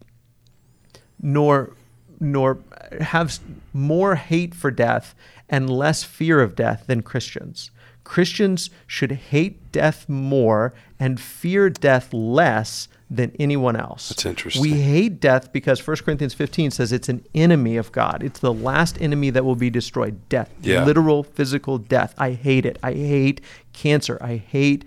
[1.20, 1.74] nor
[2.20, 2.58] nor
[3.00, 3.38] have
[3.72, 5.14] more hate for death
[5.48, 7.70] and less fear of death than Christians.
[8.04, 14.08] Christians should hate death more and fear death less than anyone else.
[14.10, 14.62] That's interesting.
[14.62, 18.22] We hate death because 1 Corinthians 15 says it's an enemy of God.
[18.22, 20.28] It's the last enemy that will be destroyed.
[20.28, 20.84] Death, Yeah.
[20.84, 22.14] literal physical death.
[22.18, 22.78] I hate it.
[22.82, 23.40] I hate
[23.72, 24.18] cancer.
[24.20, 24.84] I hate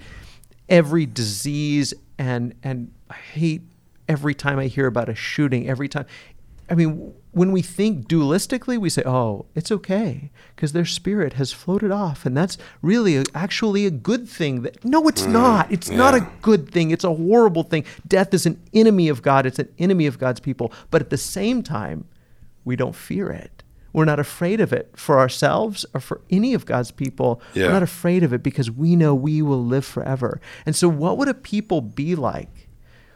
[0.69, 3.61] every disease and and I hate
[4.07, 6.05] every time I hear about a shooting, every time
[6.69, 11.51] I mean, when we think dualistically, we say, "Oh, it's okay because their spirit has
[11.51, 15.71] floated off, and that's really a, actually a good thing." That no, it's mm, not.
[15.71, 16.91] It's not a good thing.
[16.91, 17.85] It's a horrible thing.
[18.07, 19.45] Death is an enemy of God.
[19.45, 20.71] It's an enemy of God's people.
[20.91, 22.05] But at the same time,
[22.63, 23.63] we don't fear it.
[23.93, 27.41] We're not afraid of it for ourselves or for any of God's people.
[27.53, 27.67] Yeah.
[27.67, 30.41] We're not afraid of it because we know we will live forever.
[30.65, 32.69] And so, what would a people be like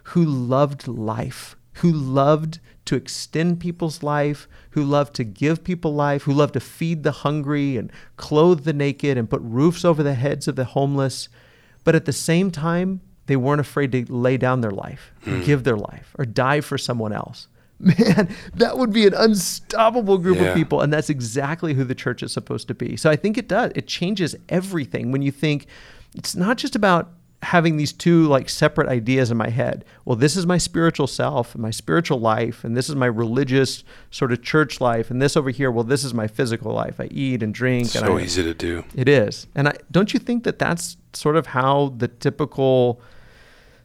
[0.04, 6.24] who loved life, who loved to extend people's life, who loved to give people life,
[6.24, 10.14] who loved to feed the hungry and clothe the naked and put roofs over the
[10.14, 11.28] heads of the homeless?
[11.84, 15.44] But at the same time, they weren't afraid to lay down their life, or hmm.
[15.44, 17.48] give their life, or die for someone else.
[17.80, 20.46] Man, that would be an unstoppable group Yeah.
[20.46, 20.82] of people.
[20.82, 22.98] And that's exactly who the church is supposed to be.
[22.98, 23.72] So I think it does.
[23.76, 25.68] It changes everything when you think
[26.16, 27.12] it's not just about
[27.44, 29.86] having these two like separate ideas in my head.
[30.06, 33.84] Well, this is my spiritual self and my spiritual life, and this is my religious
[34.10, 37.00] sort of church life, and this over here, well, this is my physical life.
[37.00, 37.84] I eat and drink.
[37.96, 38.84] and So I, easy to do.
[38.96, 39.48] it is.
[39.54, 43.02] And I don't you think that that's sort of how the typical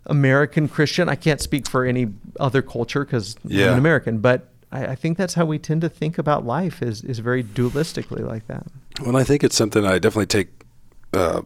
[0.07, 2.09] American Christian, I can't speak for any
[2.41, 5.89] other culture because I'm an American, but I, I think that's how we tend to
[5.89, 8.67] think about life is, is very dualistically like that.
[9.05, 10.49] Well, I think it's something I definitely take,
[11.13, 11.43] uh,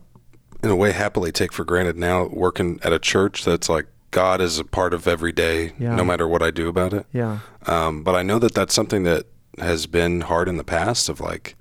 [0.66, 2.24] in a way, happily take for granted now.
[2.26, 5.94] Working at a church that's like God is a part of every day, Yeah.
[5.96, 7.06] no matter what I do about it.
[7.12, 7.38] Yeah.
[7.66, 9.26] Um, but I know that that's something that
[9.58, 11.08] has been hard in the past.
[11.08, 11.54] Of like,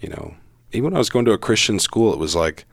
[0.00, 0.34] you know,
[0.72, 2.64] even when I was going to a Christian school, it was like,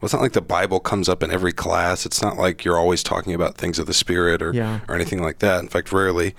[0.00, 2.04] well, it's not like the Bible comes up in every class.
[2.06, 4.80] It's not like you're always talking about things of the Spirit or Yeah.
[4.88, 5.60] or anything like that.
[5.60, 6.34] In fact, rarely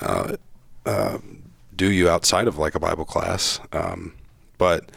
[0.00, 0.36] uh,
[0.86, 1.18] uh,
[1.76, 3.60] do you outside of like a Bible class.
[3.72, 4.14] Um,
[4.58, 4.90] but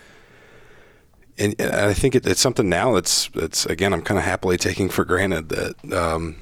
[1.43, 4.57] and, and I think it, it's something now that's that's again I'm kind of happily
[4.57, 6.37] taking for granted that um,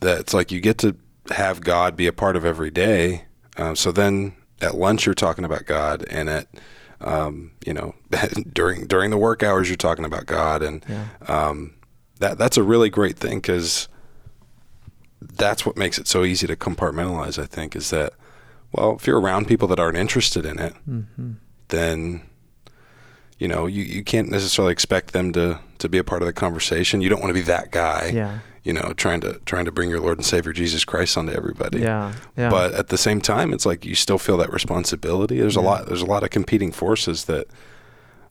[0.00, 0.96] that it's like you get to
[1.30, 3.24] have God be a part of every day.
[3.56, 6.46] Um, so then at lunch you're talking about God, and at
[7.00, 7.94] um, you know
[8.52, 11.06] during during the work hours you're talking about God, and Yeah.
[11.28, 11.74] um,
[12.18, 13.88] that that's a really great thing because
[15.20, 17.42] that's what makes it so easy to compartmentalize.
[17.42, 18.12] I think is that
[18.72, 21.32] well, if you're around people that aren't interested in it, Mm-hmm.
[21.68, 22.22] then
[23.40, 26.32] you know you, you can't necessarily expect them to to be a part of the
[26.32, 27.00] conversation.
[27.00, 28.38] You don't want to be that guy, Yeah.
[28.62, 31.80] you know, trying to trying to bring your Lord and Savior Jesus Christ onto everybody.
[31.80, 32.12] Yeah.
[32.36, 32.50] Yeah.
[32.50, 35.40] But at the same time, it's like you still feel that responsibility.
[35.40, 35.86] There's a lot.
[35.86, 37.46] There's a lot of competing forces that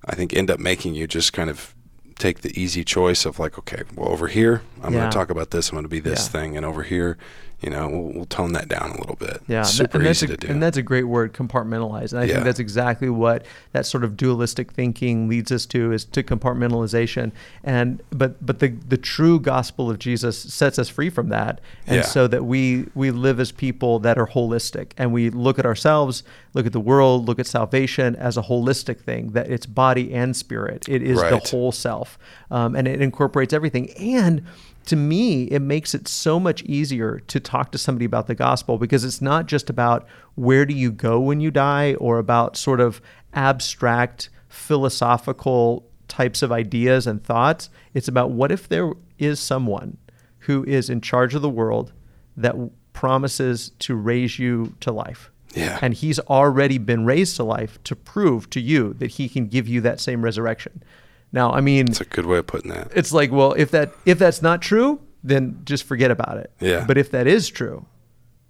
[0.06, 1.74] I think end up making you just kind of
[2.20, 5.00] take the easy choice of like, okay, well, over here I'm Yeah.
[5.00, 5.70] going to talk about this.
[5.70, 6.32] I'm going to be this Yeah.
[6.42, 7.18] thing, and over here,
[7.62, 9.42] you know, we'll, we'll tone that down a little bit.
[9.48, 10.52] Yeah, super and that's easy a, to do.
[10.54, 12.12] And that's a great word, compartmentalize.
[12.14, 12.34] And I Yeah.
[12.36, 17.32] think that's exactly what that sort of dualistic thinking leads us to is to compartmentalization.
[17.64, 21.98] And but but the the true gospel of Jesus sets us free from that, and
[21.98, 22.02] Yeah.
[22.04, 26.24] so that we we live as people that are holistic, and we look at ourselves,
[26.54, 29.32] look at the world, look at salvation as a holistic thing.
[29.32, 30.88] That it's body and spirit.
[30.88, 31.30] It is Right.
[31.44, 32.18] the whole self,
[32.52, 33.90] um, and it incorporates everything.
[34.00, 34.44] And
[34.86, 38.78] to me, it makes it so much easier to talk to somebody about the gospel
[38.78, 42.80] because it's not just about where do you go when you die or about sort
[42.80, 43.02] of
[43.34, 47.70] abstract philosophical types of ideas and thoughts.
[47.94, 49.98] It's about what if there is someone
[50.40, 51.94] who is in charge of the world
[52.36, 52.56] that
[52.94, 55.32] promises to raise you to life.
[55.56, 55.80] Yeah.
[55.82, 59.68] And he's already been raised to life to prove to you that he can give
[59.68, 60.84] you that same resurrection.
[61.32, 62.92] Now, I mean, It's a good way of putting that.
[62.96, 66.52] it's like, well, if that if that's not true, then just forget about it.
[66.60, 66.86] Yeah.
[66.88, 67.86] But if that is true,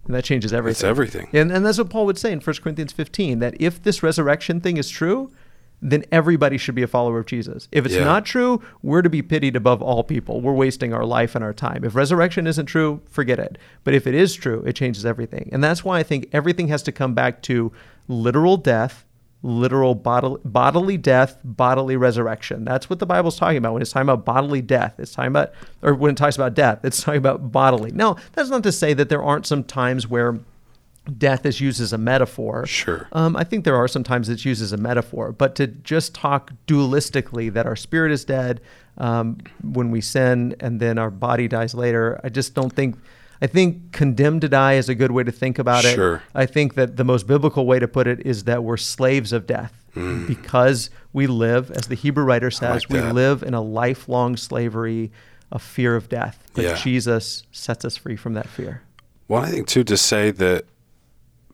[0.06, 0.72] then that changes everything.
[0.72, 1.28] It's everything.
[1.34, 4.62] And and that's what Paul would say in 1 Corinthians 15 that if this resurrection
[4.62, 5.32] thing is true,
[5.82, 7.68] then everybody should be a follower of Jesus.
[7.72, 8.04] If it's Yeah.
[8.04, 10.42] not true, we're to be pitied above all people.
[10.42, 11.84] We're wasting our life and our time.
[11.86, 13.58] If resurrection isn't true, forget it.
[13.86, 15.50] But if it is true, it changes everything.
[15.54, 17.72] And that's why I think everything has to come back to
[18.10, 19.06] literal death,
[19.42, 22.66] literal bodily, bodily death, bodily resurrection.
[22.66, 24.96] That's what the Bible's talking about when it's talking about bodily death.
[24.98, 27.92] It's talking about, or when it talks about death, it's talking about bodily.
[27.92, 30.40] Now, that's not to say that there aren't some times where
[31.18, 32.66] death is used as a metaphor.
[32.66, 33.08] Sure.
[33.14, 36.52] Um, I think there are sometimes it's used as a metaphor, but to just talk
[36.68, 38.62] dualistically that our spirit is dead
[38.98, 42.98] um, when we sin and then our body dies later, I just don't think.
[43.42, 45.96] I think condemned to die is a good way to think about it.
[45.96, 46.22] Sure.
[46.36, 49.48] I think that the most biblical way to put it is that we're slaves of
[49.48, 49.74] death
[50.28, 52.94] because we live, as the Hebrew writer says, Mm.
[52.94, 55.12] like we live in a lifelong slavery
[55.52, 56.44] of fear of death.
[56.54, 56.76] But Yeah.
[56.76, 58.82] Jesus sets us free from that fear.
[59.28, 60.66] Well, I think too to say that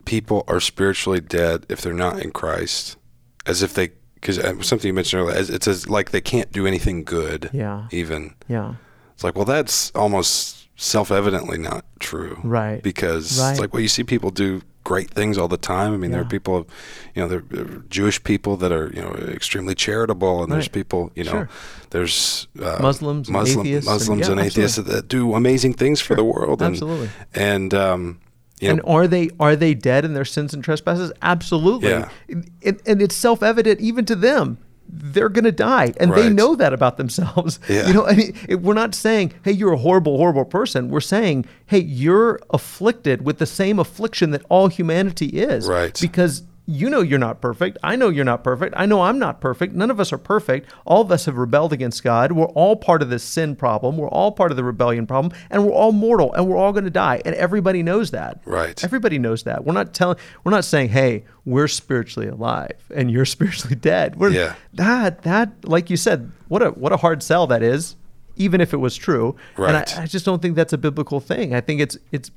[0.06, 2.98] people are spiritually dead if they're not in Christ,
[3.46, 7.04] as if they because something you mentioned earlier, it's as like they can't do anything
[7.04, 7.50] good.
[7.54, 7.88] Yeah.
[7.92, 8.74] Even Yeah.
[9.14, 12.40] it's like, well, that's almost self-evidently not true.
[12.44, 12.82] Right.
[12.84, 13.52] Because Right.
[13.52, 15.94] it's like, well, you see people do great things all the time.
[15.94, 16.68] I mean, there are people,
[17.16, 21.12] you know, there are Jewish people that are, you know, extremely charitable, and there's people,
[21.16, 21.50] you know, Sure.
[21.90, 26.02] there's uh, Muslims and Muslim, atheists and- Muslims yeah, and atheists that do amazing things
[26.02, 26.62] for the world.
[26.62, 27.10] And, Absolutely.
[27.34, 28.20] And um,
[28.60, 31.12] you and know, are they are they dead in their sins and trespasses?
[31.24, 31.90] Absolutely.
[31.90, 32.10] Yeah.
[32.30, 34.60] And, and it's self evident even to them.
[34.88, 37.60] They're going to die, and they know that about themselves.
[37.70, 37.88] Yeah.
[37.88, 41.02] You know, I mean, it- we're not saying, "Hey, you're a horrible, horrible person." We're
[41.02, 45.98] saying, "Hey, you're afflicted with the same affliction that all humanity is." Right.
[46.00, 47.78] Because you know you're not perfect.
[47.84, 48.74] I know you're not perfect.
[48.76, 49.76] I know I'm not perfect.
[49.76, 50.70] None of us are perfect.
[50.86, 52.32] All of us have rebelled against God.
[52.32, 53.98] We're all part of this sin problem.
[53.98, 56.86] We're all part of the rebellion problem, and we're all mortal, and we're all going
[56.86, 57.22] to die.
[57.24, 58.42] And everybody knows that.
[58.46, 58.84] Right.
[58.84, 59.64] Everybody knows that.
[59.64, 60.18] We're not telling.
[60.44, 64.56] We're not saying, "Hey, we're spiritually alive and you're spiritually dead." We're, Yeah.
[64.74, 67.96] That that, like you said, what a what a hard sell that is,
[68.38, 69.36] even if it was true.
[69.58, 69.98] And Right.
[70.00, 71.54] I, I just don't think that's a biblical thing.
[71.54, 72.32] I think it's it's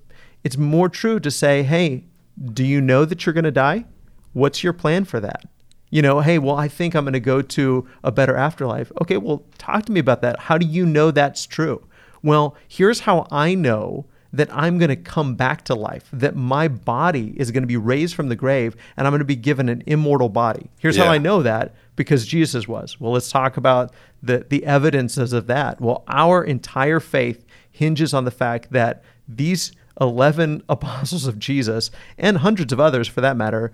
[0.44, 2.04] it's more true to say, "Hey,
[2.52, 3.86] do you know that you're going to die?
[4.32, 5.44] What's your plan for that?"
[5.90, 8.92] You know, hey, well, I think I'm going to go to a better afterlife.
[9.00, 10.38] Okay, well, talk to me about that.
[10.40, 11.86] How do you know that's true?
[12.22, 16.68] Well, here's how I know that I'm going to come back to life, that my
[16.68, 19.70] body is going to be raised from the grave, and I'm going to be given
[19.70, 20.68] an immortal body.
[20.78, 23.00] Here's how I know that because Jesus was.
[23.00, 25.80] Well, let's talk about the, the evidences of that.
[25.80, 32.38] Well, our entire faith hinges on the fact that these 11 apostles of Jesus, and
[32.38, 33.72] hundreds of others for that matter,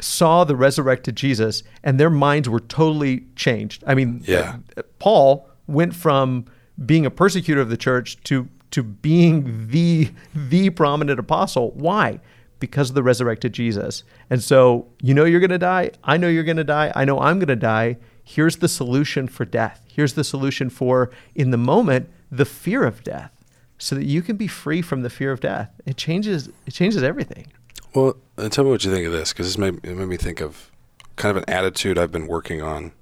[0.00, 3.82] saw the resurrected Jesus and their minds were totally changed.
[3.86, 4.56] I mean, Yeah.
[4.76, 6.44] Uh, Paul went from
[6.84, 11.70] being a persecutor of the church to to being the the prominent apostle.
[11.72, 12.20] Why?
[12.58, 14.02] Because of the resurrected Jesus.
[14.30, 15.90] And so, you know you're going to die.
[16.04, 16.92] I know you're going to die.
[16.94, 17.96] I know I'm going to die.
[18.24, 19.84] Here's the solution for death.
[19.86, 23.32] Here's the solution for in the moment the fear of death
[23.78, 25.70] so that you can be free from the fear of death.
[25.86, 27.46] It changes it changes everything.
[27.94, 30.16] Well, uh, tell me what you think of this, because this made, it made me
[30.16, 30.70] think of
[31.16, 32.92] kind of an attitude I've been working on,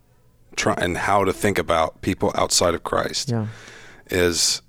[0.56, 3.30] try, and how to think about people outside of Christ.
[3.30, 3.46] Yeah.
[4.10, 4.62] Is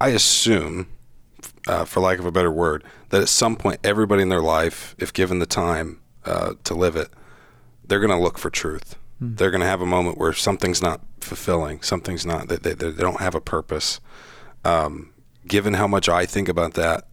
[0.00, 0.88] I- assume,
[1.66, 4.94] uh, for lack of a better word, that at some point everybody in their life,
[4.98, 7.08] if given the time uh, to live it,
[7.86, 8.96] they're going to look for truth.
[9.20, 13.02] They're going to have a moment where something's not fulfilling, something's not they, they, they
[13.02, 14.00] don't have a purpose.
[14.64, 15.12] Um,
[15.46, 17.06] given how much I think about that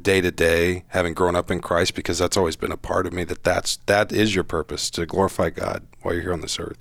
[0.00, 3.12] day to day, having grown up in Christ, because that's always been a part of
[3.12, 3.24] me.
[3.24, 6.78] That that's that is your purpose to glorify God while you're here on this earth.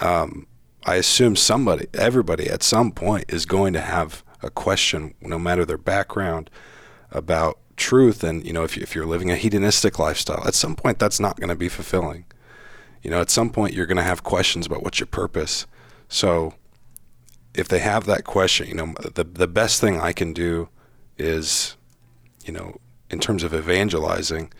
[0.00, 0.46] Um,
[0.84, 5.64] I assume somebody, everybody, at some point is going to have a question, no matter
[5.64, 6.50] their background.
[7.10, 10.74] about truth and you know if, you, if you're living a hedonistic lifestyle at some
[10.74, 12.24] point that's not going to be fulfilling
[13.02, 15.64] you know at some point you're going to have questions about what's your purpose
[16.08, 16.52] so
[17.54, 20.68] if they have that question you know the the best thing I can do
[21.16, 21.76] is
[22.48, 22.80] you know
[23.10, 24.52] in terms of evangelizing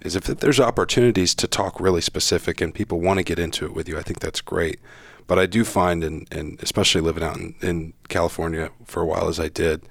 [0.00, 3.74] is if there's opportunities to talk really specific and people want to get into it
[3.74, 4.80] with you I think that's great
[5.26, 9.28] but I do find in, in especially living out in, in California for a while
[9.28, 9.82] as I did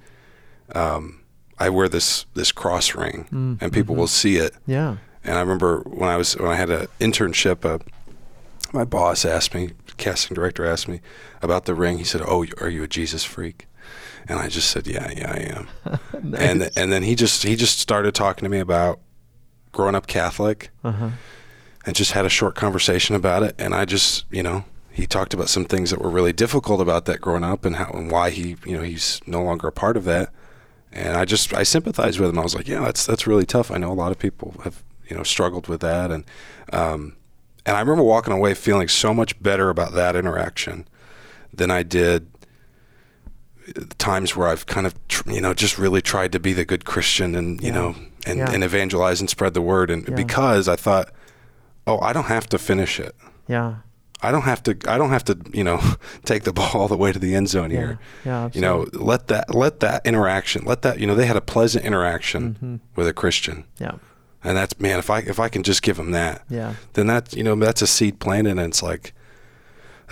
[0.74, 1.22] um,
[1.62, 4.00] I wear this this cross ring, mm, and people mm-hmm.
[4.00, 4.54] will see it.
[4.66, 4.96] Yeah.
[5.24, 7.78] And I remember when I was when I had an internship, uh,
[8.72, 11.00] my boss asked me, casting director asked me
[11.40, 11.98] about the ring.
[11.98, 13.66] He said, "Oh, are you a Jesus freak?"
[14.28, 15.68] And I just said, "Yeah, yeah, I am."
[16.30, 16.40] nice.
[16.40, 19.00] And and then he just he just started talking to me about
[19.72, 21.10] growing up Catholic, uh-huh.
[21.86, 23.54] and just had a short conversation about it.
[23.58, 27.06] And I just you know he talked about some things that were really difficult about
[27.06, 29.96] that growing up and how and why he you know he's no longer a part
[29.96, 30.32] of that
[30.92, 32.38] and I just I sympathized with him.
[32.38, 33.70] I was like, yeah, that's that's really tough.
[33.70, 36.24] I know a lot of people have you know struggled with that, and
[36.72, 37.16] um,
[37.64, 40.86] and I remember walking away feeling so much better about that interaction
[41.52, 42.28] than I did
[43.98, 44.94] times where I've kind of
[45.26, 47.74] you know just really tried to be the good Christian and you yeah.
[47.74, 47.94] know
[48.26, 48.50] and, yeah.
[48.50, 50.14] and evangelize and spread the word, and yeah.
[50.14, 51.12] because I thought,
[51.86, 53.14] oh, I don't have to finish it.
[53.48, 53.76] Yeah.
[54.24, 54.76] I don't have to.
[54.86, 55.38] I don't have to.
[55.52, 55.80] You know,
[56.24, 57.98] take the ball all the way to the end zone here.
[58.24, 60.64] Yeah, you know, let that let that interaction.
[60.64, 61.00] Let that.
[61.00, 62.76] You know, they had a pleasant interaction mm-hmm.
[62.94, 63.64] with a Christian.
[63.80, 63.96] Yeah.
[64.44, 65.00] And that's man.
[65.00, 66.42] If I if I can just give them that.
[66.48, 66.74] Yeah.
[66.92, 69.12] Then that you know that's a seed planted, and it's like.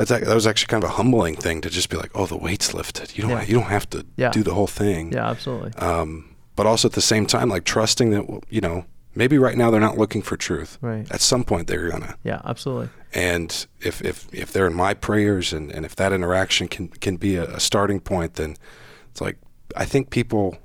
[0.06, 2.36] That's that was actually kind of a humbling thing to just be like, oh, the
[2.36, 3.16] weight's lifted.
[3.18, 3.42] You don't yeah.
[3.42, 4.30] you don't have to yeah.
[4.30, 5.12] do the whole thing.
[5.12, 5.74] Yeah, absolutely.
[5.74, 9.70] Um, but also at the same time, like trusting that you know maybe right now
[9.70, 10.78] they're not looking for truth.
[10.80, 11.06] Right.
[11.10, 12.16] At some point they're gonna.
[12.24, 12.88] Yeah, absolutely.
[13.12, 17.16] And if if if they're in my prayers and, and if that interaction can can
[17.16, 18.56] be a, a starting point, then
[19.10, 19.36] it's like
[19.76, 20.56] I think people,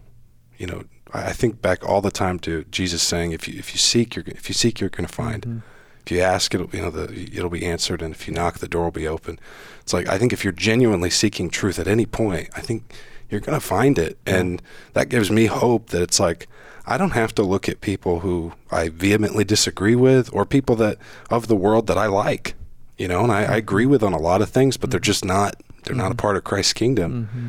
[0.57, 3.79] you know, I think back all the time to Jesus saying, if you if you
[3.79, 5.43] seek, you're if you seek, you're going to find.
[5.43, 5.59] Mm-hmm.
[6.05, 8.67] If you ask, it'll you know the, it'll be answered, and if you knock, the
[8.67, 9.39] door will be open.
[9.81, 12.83] It's like I think if you're genuinely seeking truth at any point, I think
[13.29, 14.61] you're going to find it, and
[14.93, 16.47] that gives me hope that it's like
[16.85, 20.99] I don't have to look at people who I vehemently disagree with or people that
[21.31, 22.55] of the world that I like.
[22.97, 25.25] You know, and I, I agree with on a lot of things, but they're just
[25.25, 25.97] not they're mm-hmm.
[25.97, 26.17] not a mm-hmm.
[26.17, 27.29] part of Christ's kingdom.
[27.31, 27.47] Mm-hmm.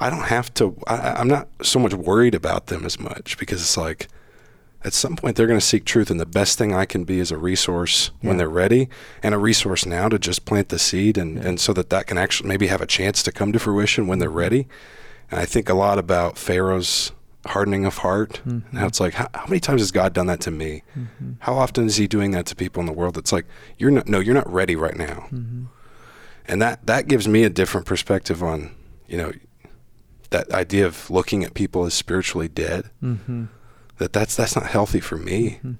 [0.00, 3.60] I don't have to I, I'm not so much worried about them as much because
[3.60, 4.08] it's like
[4.84, 7.18] at some point they're going to seek truth and the best thing i can be
[7.18, 8.28] is a resource yeah.
[8.28, 8.88] when they're ready
[9.22, 11.48] and a resource now to just plant the seed and, yeah.
[11.48, 14.18] and so that that can actually maybe have a chance to come to fruition when
[14.18, 14.66] they're ready
[15.30, 17.12] and i think a lot about pharaoh's
[17.46, 18.40] hardening of heart.
[18.46, 18.76] Mm-hmm.
[18.76, 20.82] Now it's like, how, how, many times has God done that to me?
[20.98, 21.32] Mm-hmm.
[21.40, 23.18] How often is He doing that to people in the world?
[23.18, 23.46] It's like
[23.78, 25.64] you're not, no, you're not ready right now, mm-hmm.
[26.46, 28.74] and that that gives me a different perspective on,
[29.06, 29.32] you know,
[30.30, 32.90] that idea of looking at people as spiritually dead.
[33.02, 33.46] Mm-hmm.
[33.98, 35.58] That that's that's not healthy for me.
[35.58, 35.72] Mm-hmm.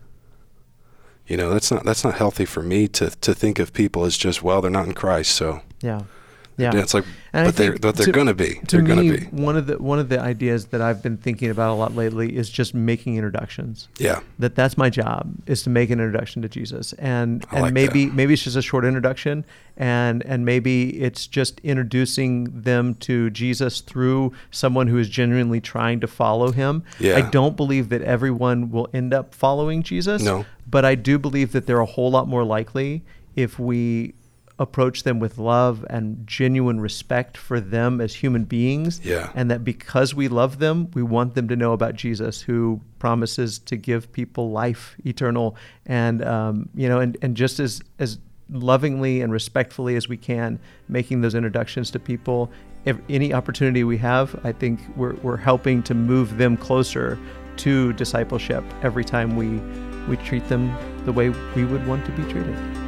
[1.26, 4.16] You know, that's not that's not healthy for me to to think of people as
[4.16, 6.02] just well, they're not in Christ, so yeah.
[6.56, 8.60] Yeah, it's like, and but they're but they're going to be.
[8.68, 9.26] They're going to be.
[9.26, 12.36] One of the one of the ideas that I've been thinking about a lot lately
[12.36, 13.88] is just making introductions.
[13.98, 17.62] Yeah, that that's my job is to make an introduction to Jesus, and I and
[17.64, 18.14] like maybe that.
[18.14, 19.44] maybe it's just a short introduction,
[19.76, 25.98] and and maybe it's just introducing them to Jesus through someone who is genuinely trying
[26.00, 26.84] to follow Him.
[27.00, 27.16] Yeah.
[27.16, 30.22] I don't believe that everyone will end up following Jesus.
[30.22, 33.02] No, but I do believe that they're a whole lot more likely
[33.34, 34.14] if we
[34.58, 39.00] approach them with love and genuine respect for them as human beings.
[39.02, 39.30] Yeah.
[39.34, 43.58] And that because we love them, we want them to know about Jesus, who promises
[43.60, 45.56] to give people life eternal.
[45.86, 48.18] And um, you know, and, and just as as
[48.50, 52.50] lovingly and respectfully as we can, making those introductions to people.
[52.84, 57.18] If any opportunity we have, I think we're, we're helping to move them closer
[57.56, 59.60] to discipleship every time we
[60.08, 60.70] we treat them
[61.06, 62.83] the way we would want to be treated.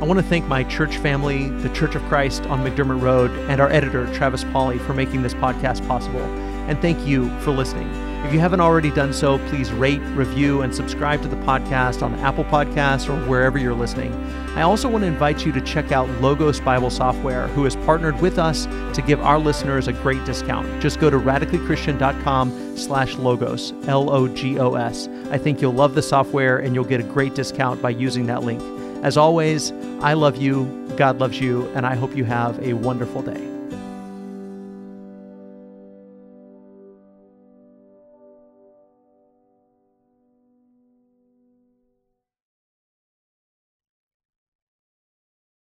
[0.00, 3.60] I want to thank my church family, the Church of Christ on McDermott Road, and
[3.60, 6.20] our editor, Travis Pauley, for making this podcast possible.
[6.68, 7.88] And thank you for listening.
[8.24, 12.14] If you haven't already done so, please rate, review, and subscribe to the podcast on
[12.16, 14.12] Apple Podcasts or wherever you're listening.
[14.56, 18.20] I also want to invite you to check out Logos Bible Software, who has partnered
[18.20, 20.82] with us to give our listeners a great discount.
[20.82, 25.08] Just go to radicallychristian.com slash logos, L-O-G-O-S.
[25.30, 28.42] I think you'll love the software and you'll get a great discount by using that
[28.42, 28.60] link.
[29.04, 30.64] As always, I love you,
[30.96, 33.53] God loves you, and I hope you have a wonderful day.